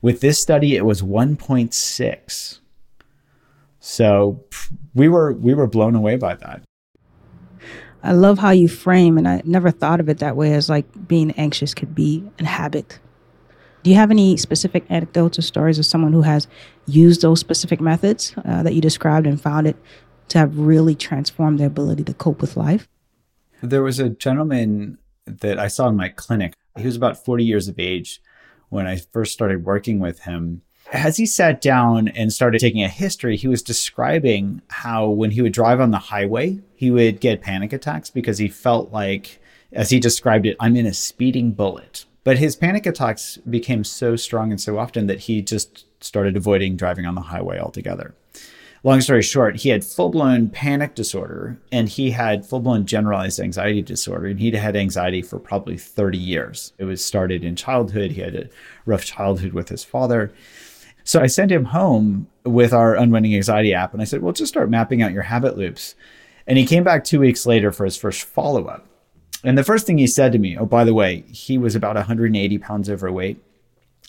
With 0.00 0.20
this 0.20 0.40
study, 0.40 0.76
it 0.76 0.84
was 0.84 1.02
1.6. 1.02 2.58
So 3.80 4.44
we 4.94 5.08
were 5.08 5.32
we 5.32 5.54
were 5.54 5.66
blown 5.66 5.94
away 5.94 6.16
by 6.16 6.36
that. 6.36 6.62
I 8.04 8.12
love 8.12 8.38
how 8.38 8.50
you 8.50 8.68
frame, 8.68 9.18
and 9.18 9.28
I 9.28 9.42
never 9.44 9.70
thought 9.70 10.00
of 10.00 10.08
it 10.08 10.18
that 10.18 10.36
way 10.36 10.54
as 10.54 10.68
like 10.68 10.86
being 11.08 11.32
anxious 11.32 11.74
could 11.74 11.94
be 11.94 12.24
a 12.38 12.44
habit. 12.44 12.98
Do 13.82 13.90
you 13.90 13.96
have 13.96 14.12
any 14.12 14.36
specific 14.36 14.84
anecdotes 14.88 15.38
or 15.38 15.42
stories 15.42 15.78
of 15.78 15.86
someone 15.86 16.12
who 16.12 16.22
has 16.22 16.46
used 16.86 17.22
those 17.22 17.40
specific 17.40 17.80
methods 17.80 18.34
uh, 18.44 18.62
that 18.62 18.74
you 18.74 18.80
described 18.80 19.26
and 19.26 19.40
found 19.40 19.66
it 19.66 19.76
to 20.28 20.38
have 20.38 20.56
really 20.56 20.94
transformed 20.94 21.58
their 21.58 21.66
ability 21.66 22.04
to 22.04 22.14
cope 22.14 22.40
with 22.40 22.56
life? 22.56 22.88
There 23.60 23.82
was 23.82 23.98
a 23.98 24.08
gentleman 24.08 24.98
that 25.26 25.58
I 25.58 25.68
saw 25.68 25.88
in 25.88 25.96
my 25.96 26.08
clinic. 26.08 26.54
He 26.76 26.86
was 26.86 26.96
about 26.96 27.24
40 27.24 27.44
years 27.44 27.68
of 27.68 27.78
age 27.78 28.20
when 28.68 28.86
I 28.86 28.96
first 28.96 29.32
started 29.32 29.64
working 29.64 29.98
with 29.98 30.20
him 30.20 30.62
as 30.92 31.16
he 31.16 31.26
sat 31.26 31.60
down 31.60 32.08
and 32.08 32.32
started 32.32 32.60
taking 32.60 32.82
a 32.82 32.88
history, 32.88 33.36
he 33.36 33.48
was 33.48 33.62
describing 33.62 34.60
how 34.68 35.08
when 35.08 35.30
he 35.30 35.42
would 35.42 35.52
drive 35.52 35.80
on 35.80 35.90
the 35.90 35.98
highway, 35.98 36.60
he 36.74 36.90
would 36.90 37.20
get 37.20 37.40
panic 37.40 37.72
attacks 37.72 38.10
because 38.10 38.38
he 38.38 38.48
felt 38.48 38.92
like, 38.92 39.40
as 39.72 39.90
he 39.90 39.98
described 39.98 40.46
it, 40.46 40.56
I'm 40.60 40.76
in 40.76 40.86
a 40.86 40.92
speeding 40.92 41.52
bullet. 41.52 42.04
But 42.24 42.38
his 42.38 42.56
panic 42.56 42.86
attacks 42.86 43.38
became 43.38 43.84
so 43.84 44.16
strong 44.16 44.50
and 44.50 44.60
so 44.60 44.78
often 44.78 45.06
that 45.06 45.20
he 45.20 45.42
just 45.42 45.86
started 46.02 46.36
avoiding 46.36 46.76
driving 46.76 47.06
on 47.06 47.14
the 47.14 47.22
highway 47.22 47.58
altogether. 47.58 48.14
Long 48.84 49.00
story 49.00 49.22
short, 49.22 49.56
he 49.56 49.68
had 49.68 49.84
full 49.84 50.08
blown 50.08 50.48
panic 50.48 50.96
disorder 50.96 51.56
and 51.70 51.88
he 51.88 52.10
had 52.10 52.44
full 52.44 52.58
blown 52.58 52.84
generalized 52.84 53.38
anxiety 53.38 53.80
disorder. 53.80 54.26
And 54.26 54.40
he'd 54.40 54.54
had 54.54 54.74
anxiety 54.74 55.22
for 55.22 55.38
probably 55.38 55.78
30 55.78 56.18
years. 56.18 56.72
It 56.78 56.84
was 56.84 57.04
started 57.04 57.44
in 57.44 57.54
childhood. 57.54 58.12
He 58.12 58.20
had 58.20 58.34
a 58.34 58.48
rough 58.84 59.04
childhood 59.04 59.52
with 59.52 59.68
his 59.68 59.84
father. 59.84 60.32
So 61.04 61.20
I 61.20 61.26
sent 61.26 61.52
him 61.52 61.66
home 61.66 62.28
with 62.44 62.72
our 62.72 62.94
Unwinding 62.94 63.34
Anxiety 63.34 63.74
app, 63.74 63.92
and 63.92 64.00
I 64.00 64.04
said, 64.04 64.22
well, 64.22 64.32
just 64.32 64.52
start 64.52 64.70
mapping 64.70 65.02
out 65.02 65.12
your 65.12 65.22
habit 65.22 65.56
loops. 65.56 65.94
And 66.46 66.58
he 66.58 66.66
came 66.66 66.84
back 66.84 67.04
two 67.04 67.20
weeks 67.20 67.46
later 67.46 67.72
for 67.72 67.84
his 67.84 67.96
first 67.96 68.22
follow 68.22 68.66
up. 68.66 68.86
And 69.44 69.58
the 69.58 69.64
first 69.64 69.86
thing 69.86 69.98
he 69.98 70.06
said 70.06 70.32
to 70.32 70.38
me, 70.38 70.56
oh, 70.56 70.66
by 70.66 70.84
the 70.84 70.94
way, 70.94 71.24
he 71.28 71.58
was 71.58 71.74
about 71.74 71.96
180 71.96 72.58
pounds 72.58 72.88
overweight 72.88 73.42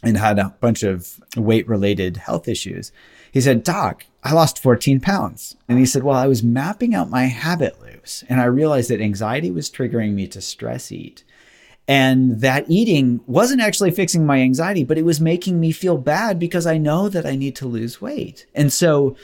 and 0.04 0.18
had 0.18 0.38
a 0.38 0.56
bunch 0.60 0.84
of 0.84 1.20
weight 1.36 1.68
related 1.68 2.18
health 2.18 2.48
issues. 2.48 2.92
He 3.34 3.42
said, 3.42 3.64
Doc, 3.64 4.06
I 4.24 4.32
lost 4.32 4.62
14 4.62 5.00
pounds. 5.00 5.58
And 5.68 5.80
he 5.80 5.88
said, 5.88 6.04
Well, 6.04 6.16
I 6.16 6.28
was 6.28 6.44
mapping 6.44 6.94
out 6.94 7.10
my 7.10 7.24
habit 7.24 7.82
loops 7.82 8.24
and 8.30 8.40
I 8.40 8.46
realized 8.46 8.92
that 8.92 9.02
anxiety 9.02 9.50
was 9.50 9.72
triggering 9.72 10.14
me 10.14 10.28
to 10.28 10.40
stress 10.40 10.92
eat. 10.92 11.24
And 11.88 12.42
that 12.42 12.66
eating 12.70 13.22
wasn't 13.26 13.62
actually 13.62 13.90
fixing 13.90 14.24
my 14.24 14.40
anxiety, 14.40 14.84
but 14.84 15.00
it 15.00 15.04
was 15.04 15.20
making 15.20 15.60
me 15.60 15.72
feel 15.72 15.98
bad 15.98 16.38
because 16.38 16.68
I 16.68 16.78
know 16.78 17.10
that 17.10 17.26
I 17.26 17.36
need 17.36 17.56
to 17.58 17.68
lose 17.68 18.00
weight. 18.00 18.46
And 18.54 18.72
so 18.72 19.18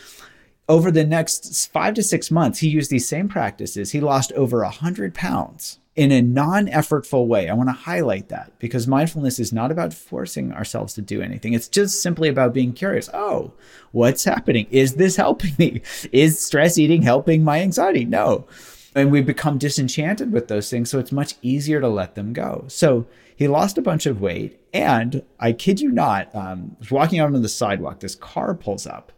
over 0.67 0.89
the 0.89 1.05
next 1.05 1.71
five 1.71 1.93
to 1.93 2.03
six 2.03 2.31
months, 2.31 2.59
he 2.59 2.67
used 2.67 2.89
these 2.89 3.07
same 3.07 3.29
practices. 3.29 3.91
He 3.91 4.01
lost 4.01 4.31
over 4.33 4.63
a 4.63 4.69
hundred 4.69 5.13
pounds 5.13 5.78
in 5.95 6.11
a 6.11 6.21
non-effortful 6.21 7.27
way. 7.27 7.49
I 7.49 7.53
want 7.53 7.69
to 7.69 7.73
highlight 7.73 8.29
that 8.29 8.57
because 8.59 8.87
mindfulness 8.87 9.39
is 9.39 9.51
not 9.51 9.71
about 9.71 9.93
forcing 9.93 10.53
ourselves 10.53 10.93
to 10.93 11.01
do 11.01 11.21
anything. 11.21 11.53
It's 11.53 11.67
just 11.67 12.01
simply 12.01 12.29
about 12.29 12.53
being 12.53 12.73
curious. 12.73 13.09
Oh, 13.13 13.51
what's 13.91 14.23
happening? 14.23 14.67
Is 14.71 14.95
this 14.95 15.15
helping 15.15 15.53
me? 15.57 15.81
Is 16.11 16.39
stress 16.39 16.77
eating 16.77 17.01
helping 17.01 17.43
my 17.43 17.61
anxiety? 17.61 18.05
No 18.05 18.47
and 18.95 19.11
we 19.11 19.21
become 19.21 19.57
disenchanted 19.57 20.31
with 20.31 20.47
those 20.47 20.69
things. 20.69 20.89
So 20.89 20.99
it's 20.99 21.11
much 21.11 21.35
easier 21.41 21.79
to 21.79 21.87
let 21.87 22.15
them 22.15 22.33
go. 22.33 22.65
So 22.67 23.05
he 23.35 23.47
lost 23.47 23.77
a 23.77 23.81
bunch 23.81 24.05
of 24.05 24.21
weight. 24.21 24.59
And 24.73 25.23
I 25.39 25.53
kid 25.53 25.79
you 25.79 25.91
not, 25.91 26.33
um, 26.35 26.75
was 26.79 26.91
walking 26.91 27.19
out 27.19 27.33
on 27.33 27.41
the 27.41 27.49
sidewalk. 27.49 27.99
This 27.99 28.15
car 28.15 28.53
pulls 28.53 28.85
up. 28.85 29.11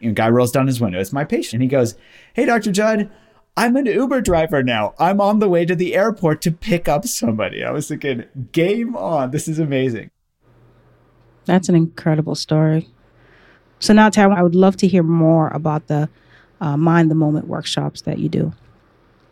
And 0.00 0.14
guy 0.14 0.28
rolls 0.28 0.52
down 0.52 0.68
his 0.68 0.80
window. 0.80 1.00
It's 1.00 1.12
my 1.12 1.24
patient. 1.24 1.54
And 1.54 1.62
he 1.62 1.68
goes, 1.68 1.96
Hey, 2.34 2.44
Dr. 2.44 2.70
Judd, 2.70 3.10
I'm 3.58 3.74
an 3.74 3.86
Uber 3.86 4.20
driver 4.20 4.62
now. 4.62 4.94
I'm 5.00 5.20
on 5.20 5.40
the 5.40 5.48
way 5.48 5.64
to 5.64 5.74
the 5.74 5.96
airport 5.96 6.42
to 6.42 6.52
pick 6.52 6.86
up 6.86 7.04
somebody. 7.08 7.64
I 7.64 7.72
was 7.72 7.88
thinking, 7.88 8.24
game 8.52 8.94
on. 8.94 9.32
This 9.32 9.48
is 9.48 9.58
amazing. 9.58 10.12
That's 11.44 11.68
an 11.68 11.74
incredible 11.74 12.36
story. 12.36 12.88
So 13.80 13.92
now, 13.92 14.10
Tara, 14.10 14.32
I 14.32 14.44
would 14.44 14.54
love 14.54 14.76
to 14.76 14.86
hear 14.86 15.02
more 15.02 15.48
about 15.48 15.88
the 15.88 16.08
uh, 16.60 16.76
Mind 16.76 17.10
the 17.10 17.16
Moment 17.16 17.48
workshops 17.48 18.02
that 18.02 18.20
you 18.20 18.28
do. 18.28 18.52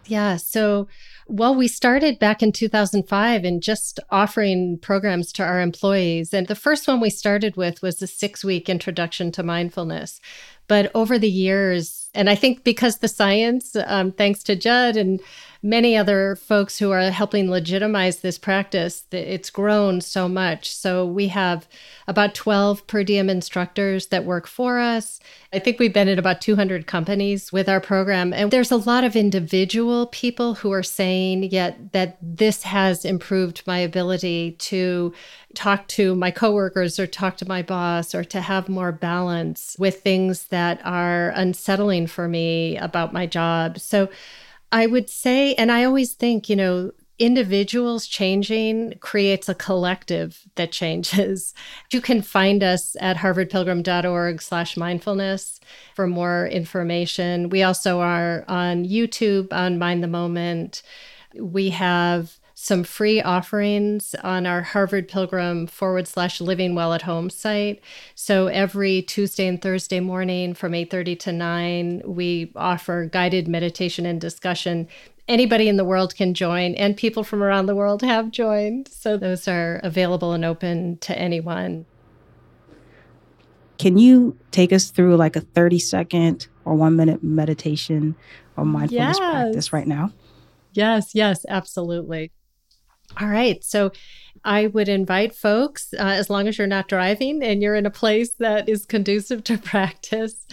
Yeah. 0.06 0.36
So, 0.36 0.88
well, 1.28 1.54
we 1.54 1.68
started 1.68 2.18
back 2.18 2.42
in 2.42 2.50
2005 2.50 3.44
and 3.44 3.62
just 3.62 4.00
offering 4.10 4.78
programs 4.82 5.32
to 5.34 5.44
our 5.44 5.60
employees. 5.60 6.34
And 6.34 6.48
the 6.48 6.54
first 6.56 6.88
one 6.88 7.00
we 7.00 7.10
started 7.10 7.56
with 7.56 7.80
was 7.80 8.02
a 8.02 8.08
six 8.08 8.44
week 8.44 8.68
introduction 8.68 9.30
to 9.32 9.44
mindfulness. 9.44 10.20
But 10.68 10.90
over 10.94 11.18
the 11.18 11.30
years, 11.30 12.08
and 12.14 12.28
I 12.28 12.34
think 12.34 12.64
because 12.64 12.98
the 12.98 13.08
science, 13.08 13.76
um, 13.86 14.12
thanks 14.12 14.42
to 14.44 14.56
Judd 14.56 14.96
and 14.96 15.20
many 15.66 15.96
other 15.96 16.36
folks 16.36 16.78
who 16.78 16.92
are 16.92 17.10
helping 17.10 17.50
legitimize 17.50 18.20
this 18.20 18.38
practice, 18.38 19.04
it's 19.10 19.50
grown 19.50 20.00
so 20.00 20.28
much. 20.28 20.72
So 20.72 21.04
we 21.04 21.28
have 21.28 21.66
about 22.06 22.36
12 22.36 22.86
per 22.86 23.02
diem 23.02 23.28
instructors 23.28 24.06
that 24.06 24.24
work 24.24 24.46
for 24.46 24.78
us. 24.78 25.18
I 25.52 25.58
think 25.58 25.78
we've 25.78 25.92
been 25.92 26.08
at 26.08 26.20
about 26.20 26.40
200 26.40 26.86
companies 26.86 27.52
with 27.52 27.68
our 27.68 27.80
program. 27.80 28.32
And 28.32 28.50
there's 28.50 28.70
a 28.70 28.76
lot 28.76 29.02
of 29.02 29.16
individual 29.16 30.06
people 30.06 30.54
who 30.54 30.70
are 30.70 30.84
saying 30.84 31.44
yet 31.44 31.92
that 31.92 32.16
this 32.22 32.62
has 32.62 33.04
improved 33.04 33.64
my 33.66 33.78
ability 33.78 34.52
to 34.52 35.12
talk 35.54 35.88
to 35.88 36.14
my 36.14 36.30
coworkers 36.30 37.00
or 37.00 37.08
talk 37.08 37.38
to 37.38 37.48
my 37.48 37.62
boss 37.62 38.14
or 38.14 38.22
to 38.22 38.40
have 38.40 38.68
more 38.68 38.92
balance 38.92 39.74
with 39.80 40.00
things 40.02 40.44
that 40.48 40.80
are 40.84 41.30
unsettling 41.30 42.06
for 42.06 42.28
me 42.28 42.76
about 42.76 43.12
my 43.12 43.26
job. 43.26 43.80
So 43.80 44.08
I 44.76 44.84
would 44.84 45.08
say, 45.08 45.54
and 45.54 45.72
I 45.72 45.84
always 45.84 46.12
think, 46.12 46.50
you 46.50 46.56
know, 46.56 46.92
individuals 47.18 48.06
changing 48.06 48.92
creates 49.00 49.48
a 49.48 49.54
collective 49.54 50.42
that 50.56 50.70
changes. 50.70 51.54
You 51.90 52.02
can 52.02 52.20
find 52.20 52.62
us 52.62 52.94
at 53.00 53.16
harvardpilgrim.org 53.16 54.42
slash 54.42 54.76
mindfulness 54.76 55.60
for 55.94 56.06
more 56.06 56.46
information. 56.48 57.48
We 57.48 57.62
also 57.62 58.00
are 58.00 58.44
on 58.48 58.84
YouTube 58.84 59.50
on 59.50 59.78
Mind 59.78 60.02
the 60.02 60.08
Moment. 60.08 60.82
We 61.34 61.70
have 61.70 62.38
some 62.66 62.82
free 62.82 63.22
offerings 63.22 64.16
on 64.24 64.44
our 64.44 64.60
Harvard 64.60 65.06
Pilgrim 65.06 65.68
forward 65.68 66.08
slash 66.08 66.40
living 66.40 66.74
well 66.74 66.92
at 66.92 67.02
home 67.02 67.30
site. 67.30 67.80
So 68.16 68.48
every 68.48 69.02
Tuesday 69.02 69.46
and 69.46 69.62
Thursday 69.62 70.00
morning 70.00 70.52
from 70.52 70.72
8:30 70.72 71.14
to 71.20 71.32
9, 71.32 72.02
we 72.04 72.50
offer 72.56 73.04
guided 73.04 73.46
meditation 73.46 74.04
and 74.04 74.20
discussion 74.20 74.88
anybody 75.28 75.68
in 75.68 75.76
the 75.76 75.84
world 75.84 76.16
can 76.16 76.34
join, 76.34 76.74
and 76.74 76.96
people 76.96 77.22
from 77.22 77.40
around 77.40 77.66
the 77.66 77.76
world 77.76 78.02
have 78.02 78.32
joined. 78.32 78.88
So 78.88 79.16
those 79.16 79.46
are 79.46 79.80
available 79.84 80.32
and 80.32 80.44
open 80.44 80.98
to 80.98 81.16
anyone. 81.16 81.86
Can 83.78 83.96
you 83.96 84.36
take 84.50 84.72
us 84.72 84.90
through 84.90 85.16
like 85.16 85.36
a 85.36 85.40
30 85.40 85.78
second 85.78 86.48
or 86.64 86.74
one 86.74 86.96
minute 86.96 87.22
meditation 87.22 88.16
or 88.56 88.64
mindfulness 88.64 89.18
yes. 89.18 89.30
practice 89.30 89.72
right 89.72 89.86
now? 89.86 90.10
Yes, 90.72 91.14
yes, 91.14 91.46
absolutely. 91.48 92.32
All 93.20 93.28
right. 93.28 93.62
So 93.64 93.92
I 94.44 94.68
would 94.68 94.88
invite 94.88 95.34
folks, 95.34 95.92
uh, 95.94 96.02
as 96.02 96.30
long 96.30 96.46
as 96.46 96.56
you're 96.56 96.66
not 96.66 96.88
driving 96.88 97.42
and 97.42 97.62
you're 97.62 97.74
in 97.74 97.86
a 97.86 97.90
place 97.90 98.34
that 98.34 98.68
is 98.68 98.86
conducive 98.86 99.42
to 99.44 99.58
practice, 99.72 100.46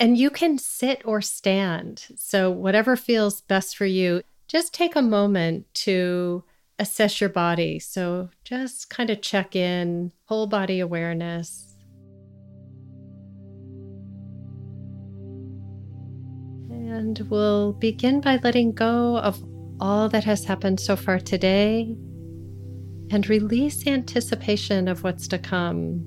and 0.00 0.18
you 0.18 0.30
can 0.30 0.58
sit 0.58 1.02
or 1.04 1.20
stand. 1.20 2.06
So, 2.16 2.50
whatever 2.50 2.96
feels 2.96 3.42
best 3.42 3.76
for 3.76 3.86
you, 3.86 4.22
just 4.48 4.74
take 4.74 4.96
a 4.96 5.02
moment 5.02 5.72
to 5.74 6.42
assess 6.80 7.20
your 7.20 7.30
body. 7.30 7.78
So, 7.78 8.30
just 8.42 8.90
kind 8.90 9.10
of 9.10 9.22
check 9.22 9.54
in, 9.54 10.10
whole 10.24 10.48
body 10.48 10.80
awareness. 10.80 11.76
And 16.70 17.20
we'll 17.30 17.74
begin 17.74 18.20
by 18.20 18.40
letting 18.42 18.72
go 18.72 19.18
of 19.18 19.40
all 19.82 20.08
that 20.08 20.22
has 20.22 20.44
happened 20.44 20.78
so 20.78 20.94
far 20.94 21.18
today 21.18 21.96
and 23.10 23.28
release 23.28 23.84
anticipation 23.84 24.86
of 24.86 25.02
what's 25.02 25.26
to 25.26 25.36
come 25.38 26.06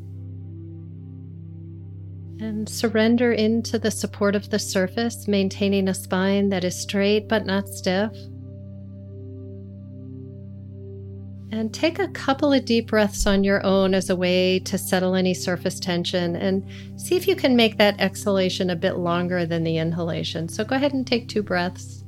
and 2.40 2.70
surrender 2.70 3.34
into 3.34 3.78
the 3.78 3.92
support 3.92 4.34
of 4.34 4.50
the 4.50 4.60
surface, 4.60 5.28
maintaining 5.28 5.90
a 5.90 5.94
spine 5.94 6.48
that 6.50 6.64
is 6.64 6.82
straight 6.82 7.28
but 7.28 7.46
not 7.46 7.68
stiff. 7.68 8.14
And 11.52 11.74
take 11.74 12.00
a 12.00 12.08
couple 12.08 12.54
of 12.54 12.64
deep 12.64 12.88
breaths 12.88 13.28
on 13.28 13.44
your 13.44 13.66
own 13.66 13.94
as 13.94 14.10
a 14.10 14.16
way 14.16 14.60
to 14.60 14.78
settle 14.78 15.16
any 15.16 15.34
surface 15.34 15.82
tension 15.82 16.38
and 16.38 16.66
see 16.96 17.18
if 17.18 17.28
you 17.28 17.36
can 17.36 17.58
make 17.58 17.78
that 17.78 18.00
exhalation 18.00 18.70
a 18.70 18.76
bit 18.78 18.96
longer 18.96 19.46
than 19.46 19.66
the 19.66 19.78
inhalation. 19.78 20.48
So 20.48 20.64
go 20.64 20.78
ahead 20.78 20.94
and 20.94 21.06
take 21.06 21.28
two 21.28 21.44
breaths. 21.44 22.05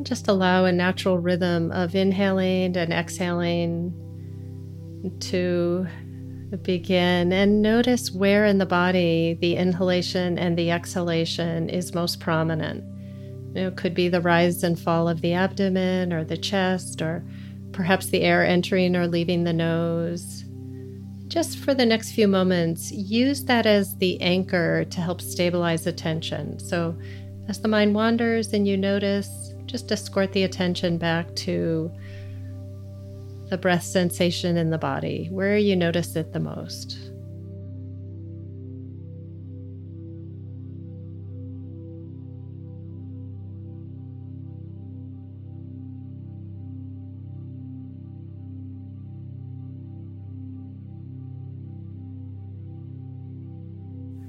And 0.00 0.06
just 0.06 0.28
allow 0.28 0.64
a 0.64 0.72
natural 0.72 1.18
rhythm 1.18 1.70
of 1.72 1.94
inhaling 1.94 2.74
and 2.74 2.90
exhaling 2.90 3.92
to 5.20 5.86
begin 6.62 7.34
and 7.34 7.60
notice 7.60 8.10
where 8.10 8.46
in 8.46 8.56
the 8.56 8.64
body 8.64 9.36
the 9.42 9.56
inhalation 9.56 10.38
and 10.38 10.56
the 10.56 10.70
exhalation 10.70 11.68
is 11.68 11.92
most 11.92 12.18
prominent. 12.18 12.82
You 13.48 13.52
know, 13.52 13.68
it 13.68 13.76
could 13.76 13.92
be 13.92 14.08
the 14.08 14.22
rise 14.22 14.62
and 14.62 14.80
fall 14.80 15.06
of 15.06 15.20
the 15.20 15.34
abdomen 15.34 16.14
or 16.14 16.24
the 16.24 16.38
chest, 16.38 17.02
or 17.02 17.22
perhaps 17.72 18.06
the 18.06 18.22
air 18.22 18.42
entering 18.42 18.96
or 18.96 19.06
leaving 19.06 19.44
the 19.44 19.52
nose. 19.52 20.46
Just 21.28 21.58
for 21.58 21.74
the 21.74 21.84
next 21.84 22.12
few 22.12 22.26
moments, 22.26 22.90
use 22.90 23.44
that 23.44 23.66
as 23.66 23.98
the 23.98 24.18
anchor 24.22 24.86
to 24.86 25.00
help 25.02 25.20
stabilize 25.20 25.86
attention. 25.86 26.58
So, 26.58 26.96
as 27.48 27.60
the 27.60 27.68
mind 27.68 27.94
wanders 27.94 28.54
and 28.54 28.66
you 28.66 28.78
notice 28.78 29.49
just 29.70 29.92
escort 29.92 30.32
the 30.32 30.42
attention 30.42 30.98
back 30.98 31.32
to 31.36 31.92
the 33.50 33.56
breath 33.56 33.84
sensation 33.84 34.56
in 34.56 34.70
the 34.70 34.78
body, 34.78 35.28
where 35.30 35.56
you 35.56 35.76
notice 35.76 36.16
it 36.16 36.32
the 36.32 36.40
most. 36.40 36.98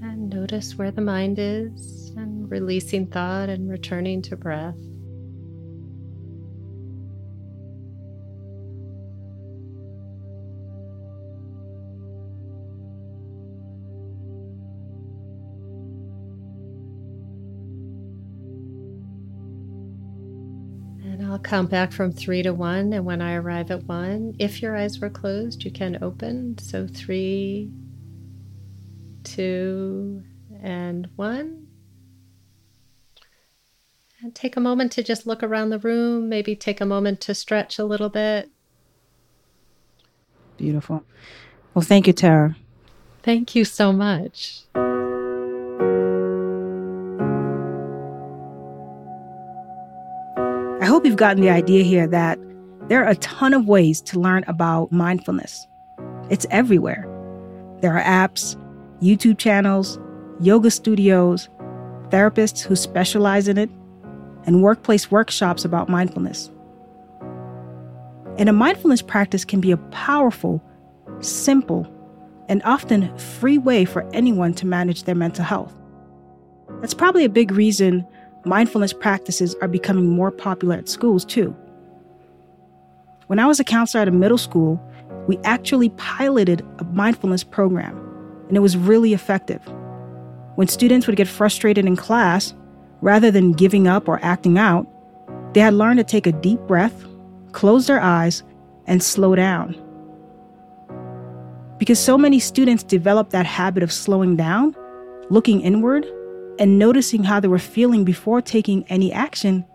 And 0.04 0.30
notice 0.30 0.78
where 0.78 0.92
the 0.92 1.02
mind 1.02 1.40
is 1.40 2.12
and 2.16 2.50
releasing 2.52 3.08
thought 3.08 3.50
and 3.50 3.68
returning 3.70 4.22
to 4.24 4.36
breath. 4.36 4.76
Count 21.44 21.70
back 21.70 21.92
from 21.92 22.12
three 22.12 22.44
to 22.44 22.54
one. 22.54 22.94
And 22.94 23.06
when 23.06 23.22
I 23.22 23.36
arrive 23.36 23.72
at 23.72 23.84
one, 23.84 24.36
if 24.40 24.62
your 24.62 24.76
eyes 24.76 25.00
were 25.00 25.10
closed, 25.10 25.64
you 25.64 25.72
can 25.72 26.02
open. 26.02 26.58
So 26.58 26.88
three, 26.88 27.72
two, 29.24 30.24
and 30.62 31.10
one. 31.16 31.68
And 34.22 34.36
take 34.36 34.56
a 34.56 34.60
moment 34.60 34.92
to 34.94 35.04
just 35.04 35.26
look 35.26 35.42
around 35.42 35.72
the 35.72 35.80
room, 35.80 36.30
maybe 36.30 36.56
take 36.56 36.80
a 36.80 36.86
moment 36.86 37.22
to 37.22 37.34
stretch 37.34 37.80
a 37.80 37.86
little 37.86 38.10
bit. 38.10 38.52
Beautiful. 40.58 41.04
Well, 41.74 41.82
thank 41.82 42.06
you, 42.06 42.14
Tara. 42.14 42.56
Thank 43.24 43.56
you 43.56 43.66
so 43.66 43.92
much. 43.92 44.64
Hope 51.02 51.08
you've 51.08 51.16
gotten 51.16 51.42
the 51.42 51.50
idea 51.50 51.84
here 51.84 52.06
that 52.06 52.38
there 52.88 53.04
are 53.04 53.10
a 53.10 53.16
ton 53.16 53.56
of 53.56 53.66
ways 53.66 54.02
to 54.02 54.20
learn 54.20 54.44
about 54.46 54.92
mindfulness. 54.92 55.66
It's 56.30 56.46
everywhere. 56.52 57.08
There 57.82 57.98
are 57.98 58.04
apps, 58.04 58.56
YouTube 59.02 59.40
channels, 59.40 60.00
yoga 60.40 60.70
studios, 60.70 61.50
therapists 62.10 62.62
who 62.62 62.76
specialize 62.76 63.48
in 63.48 63.58
it, 63.58 63.72
and 64.46 64.62
workplace 64.62 65.10
workshops 65.10 65.66
about 65.66 65.90
mindfulness. 65.90 66.52
And 68.38 68.48
a 68.48 68.54
mindfulness 68.54 69.02
practice 69.02 69.44
can 69.44 69.60
be 69.60 69.72
a 69.72 69.78
powerful, 69.78 70.62
simple, 71.20 71.92
and 72.48 72.62
often 72.64 73.18
free 73.18 73.58
way 73.58 73.86
for 73.86 74.08
anyone 74.14 74.54
to 74.54 74.68
manage 74.68 75.06
their 75.06 75.16
mental 75.16 75.46
health. 75.46 75.76
That's 76.80 76.94
probably 76.94 77.26
a 77.26 77.30
big 77.30 77.52
reason 77.52 78.06
mindfulness 78.46 78.94
practices 78.94 79.56
are 79.62 79.68
becoming 79.68 80.10
more 80.10 80.32
popular 80.32 80.76
at 80.76 80.90
schools 80.90 81.26
too. 81.26 81.56
When 83.28 83.40
I 83.40 83.46
was 83.46 83.60
a 83.60 83.64
counselor 83.64 84.02
at 84.02 84.08
a 84.08 84.12
middle 84.12 84.38
school, 84.38 84.82
we 85.28 85.38
actually 85.44 85.90
piloted 85.92 86.66
a 86.80 86.84
mindfulness 86.86 87.44
program, 87.44 87.98
and 88.48 88.58
it 88.58 88.62
was 88.62 88.76
really 88.76 89.14
effective. 89.14 89.62
When 90.56 90.68
students 90.68 91.08
would 91.08 91.16
get 91.16 91.28
frustrated 91.28 91.86
in 91.86 91.96
class, 91.96 92.54
rather 93.02 93.32
than 93.32 93.54
giving 93.54 93.88
up 93.88 94.08
or 94.08 94.20
acting 94.24 94.58
out, 94.58 94.88
they 95.54 95.62
had 95.62 95.74
learned 95.74 96.00
to 96.00 96.04
take 96.04 96.28
a 96.28 96.32
deep 96.32 96.60
breath, 96.62 97.06
close 97.52 97.88
their 97.88 98.02
eyes, 98.02 98.44
and 98.88 99.02
slow 99.02 99.36
down. 99.36 99.76
Because 101.78 102.00
so 102.00 102.18
many 102.18 102.40
students 102.40 102.84
develop 102.84 103.30
that 103.30 103.46
habit 103.46 103.84
of 103.84 103.92
slowing 103.92 104.36
down, 104.36 104.76
looking 105.30 105.62
inward, 105.62 106.06
and 106.62 106.78
noticing 106.78 107.24
how 107.24 107.40
they 107.40 107.48
were 107.48 107.58
feeling 107.58 108.04
before 108.04 108.40
taking 108.40 108.86
any 108.88 109.12
action, 109.12 109.66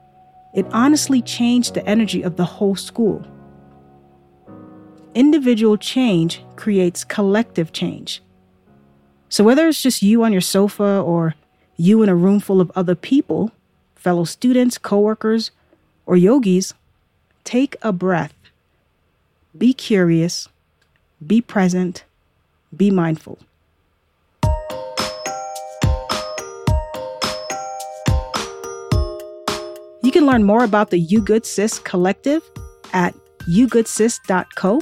it 0.54 0.64
honestly 0.70 1.20
changed 1.20 1.74
the 1.74 1.84
energy 1.84 2.22
of 2.22 2.36
the 2.36 2.44
whole 2.44 2.76
school. 2.76 3.26
Individual 5.12 5.76
change 5.76 6.44
creates 6.54 7.02
collective 7.02 7.72
change. 7.72 8.22
So, 9.28 9.42
whether 9.42 9.66
it's 9.66 9.82
just 9.82 10.00
you 10.00 10.22
on 10.22 10.30
your 10.30 10.40
sofa 10.40 11.00
or 11.00 11.34
you 11.76 12.04
in 12.04 12.08
a 12.08 12.14
room 12.14 12.38
full 12.38 12.60
of 12.60 12.70
other 12.76 12.94
people, 12.94 13.50
fellow 13.96 14.22
students, 14.22 14.78
coworkers, 14.78 15.50
or 16.06 16.16
yogis, 16.16 16.72
take 17.42 17.74
a 17.82 17.92
breath, 17.92 18.32
be 19.58 19.74
curious, 19.74 20.48
be 21.26 21.40
present, 21.40 22.04
be 22.76 22.92
mindful. 22.92 23.40
Learn 30.26 30.44
more 30.44 30.64
about 30.64 30.90
the 30.90 30.98
You 30.98 31.20
Good 31.20 31.46
Sis 31.46 31.78
Collective 31.78 32.42
at 32.92 33.14
yougoodsis.co. 33.48 34.80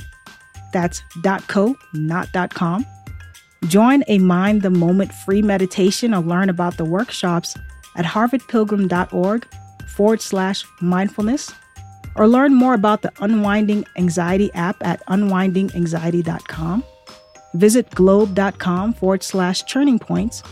That's 0.72 1.02
.co, 1.46 1.76
not 1.92 2.28
.com. 2.50 2.86
Join 3.68 4.02
a 4.08 4.18
Mind 4.18 4.62
the 4.62 4.70
Moment 4.70 5.12
free 5.12 5.42
meditation 5.42 6.12
or 6.12 6.22
learn 6.22 6.48
about 6.48 6.76
the 6.76 6.84
workshops 6.84 7.56
at 7.96 8.04
harvardpilgrim.org 8.04 9.46
forward 9.88 10.20
slash 10.20 10.64
mindfulness 10.80 11.52
or 12.16 12.28
learn 12.28 12.54
more 12.54 12.74
about 12.74 13.02
the 13.02 13.12
Unwinding 13.20 13.84
Anxiety 13.96 14.52
app 14.54 14.76
at 14.84 15.04
unwindinganxiety.com. 15.06 16.84
Visit 17.54 17.90
globe.com 17.90 18.94
forward 18.94 19.22
slash 19.22 19.62
turning 19.62 19.98
points, 19.98 20.42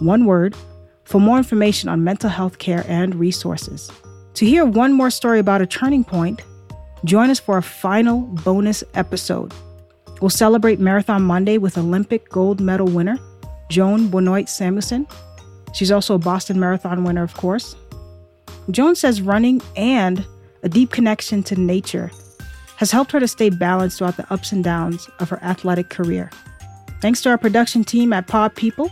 one 0.00 0.24
word, 0.24 0.56
for 1.04 1.20
more 1.20 1.38
information 1.38 1.88
on 1.88 2.04
mental 2.04 2.30
health 2.30 2.58
care 2.58 2.84
and 2.88 3.14
resources. 3.14 3.90
To 4.34 4.46
hear 4.46 4.64
one 4.64 4.92
more 4.92 5.10
story 5.10 5.38
about 5.38 5.60
a 5.60 5.66
turning 5.66 6.04
point, 6.04 6.42
join 7.04 7.30
us 7.30 7.40
for 7.40 7.58
a 7.58 7.62
final 7.62 8.20
bonus 8.20 8.84
episode. 8.94 9.52
We'll 10.20 10.30
celebrate 10.30 10.78
Marathon 10.78 11.22
Monday 11.22 11.58
with 11.58 11.78
Olympic 11.78 12.28
gold 12.28 12.60
medal 12.60 12.86
winner 12.86 13.18
Joan 13.70 14.08
Benoit 14.08 14.48
Samuelson. 14.48 15.06
She's 15.72 15.92
also 15.92 16.14
a 16.14 16.18
Boston 16.18 16.58
Marathon 16.58 17.04
winner, 17.04 17.22
of 17.22 17.34
course. 17.34 17.76
Joan 18.70 18.96
says 18.96 19.22
running 19.22 19.62
and 19.76 20.26
a 20.62 20.68
deep 20.68 20.90
connection 20.90 21.42
to 21.44 21.56
nature 21.56 22.10
has 22.76 22.90
helped 22.90 23.12
her 23.12 23.20
to 23.20 23.28
stay 23.28 23.50
balanced 23.50 23.98
throughout 23.98 24.16
the 24.16 24.30
ups 24.32 24.52
and 24.52 24.64
downs 24.64 25.08
of 25.20 25.28
her 25.28 25.42
athletic 25.42 25.90
career. 25.90 26.30
Thanks 27.00 27.22
to 27.22 27.30
our 27.30 27.38
production 27.38 27.84
team 27.84 28.12
at 28.12 28.26
Pod 28.26 28.54
People 28.54 28.90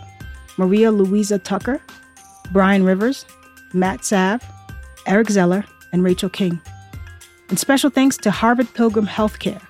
Maria 0.56 0.90
Louisa 0.90 1.38
Tucker, 1.38 1.80
Brian 2.52 2.82
Rivers, 2.82 3.24
Matt 3.72 4.04
Sav, 4.04 4.42
Eric 5.08 5.30
Zeller, 5.30 5.64
and 5.92 6.04
Rachel 6.04 6.28
King. 6.28 6.60
And 7.48 7.58
special 7.58 7.90
thanks 7.90 8.16
to 8.18 8.30
Harvard 8.30 8.72
Pilgrim 8.74 9.06
Healthcare 9.06 9.62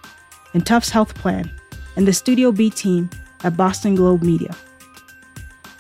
and 0.52 0.66
Tufts 0.66 0.90
Health 0.90 1.14
Plan 1.14 1.50
and 1.96 2.06
the 2.06 2.12
Studio 2.12 2.50
B 2.50 2.70
team 2.70 3.08
at 3.44 3.56
Boston 3.56 3.94
Globe 3.94 4.22
Media. 4.22 4.54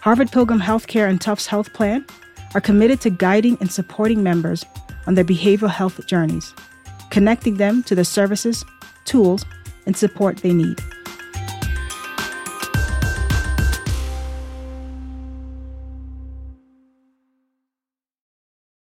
Harvard 0.00 0.30
Pilgrim 0.30 0.60
Healthcare 0.60 1.08
and 1.08 1.20
Tufts 1.20 1.46
Health 1.46 1.72
Plan 1.72 2.06
are 2.54 2.60
committed 2.60 3.00
to 3.00 3.10
guiding 3.10 3.58
and 3.60 3.70
supporting 3.70 4.22
members 4.22 4.64
on 5.06 5.14
their 5.14 5.24
behavioral 5.24 5.70
health 5.70 6.06
journeys, 6.06 6.54
connecting 7.10 7.56
them 7.56 7.82
to 7.82 7.94
the 7.94 8.04
services, 8.04 8.64
tools, 9.04 9.44
and 9.86 9.96
support 9.96 10.38
they 10.38 10.52
need. 10.52 10.80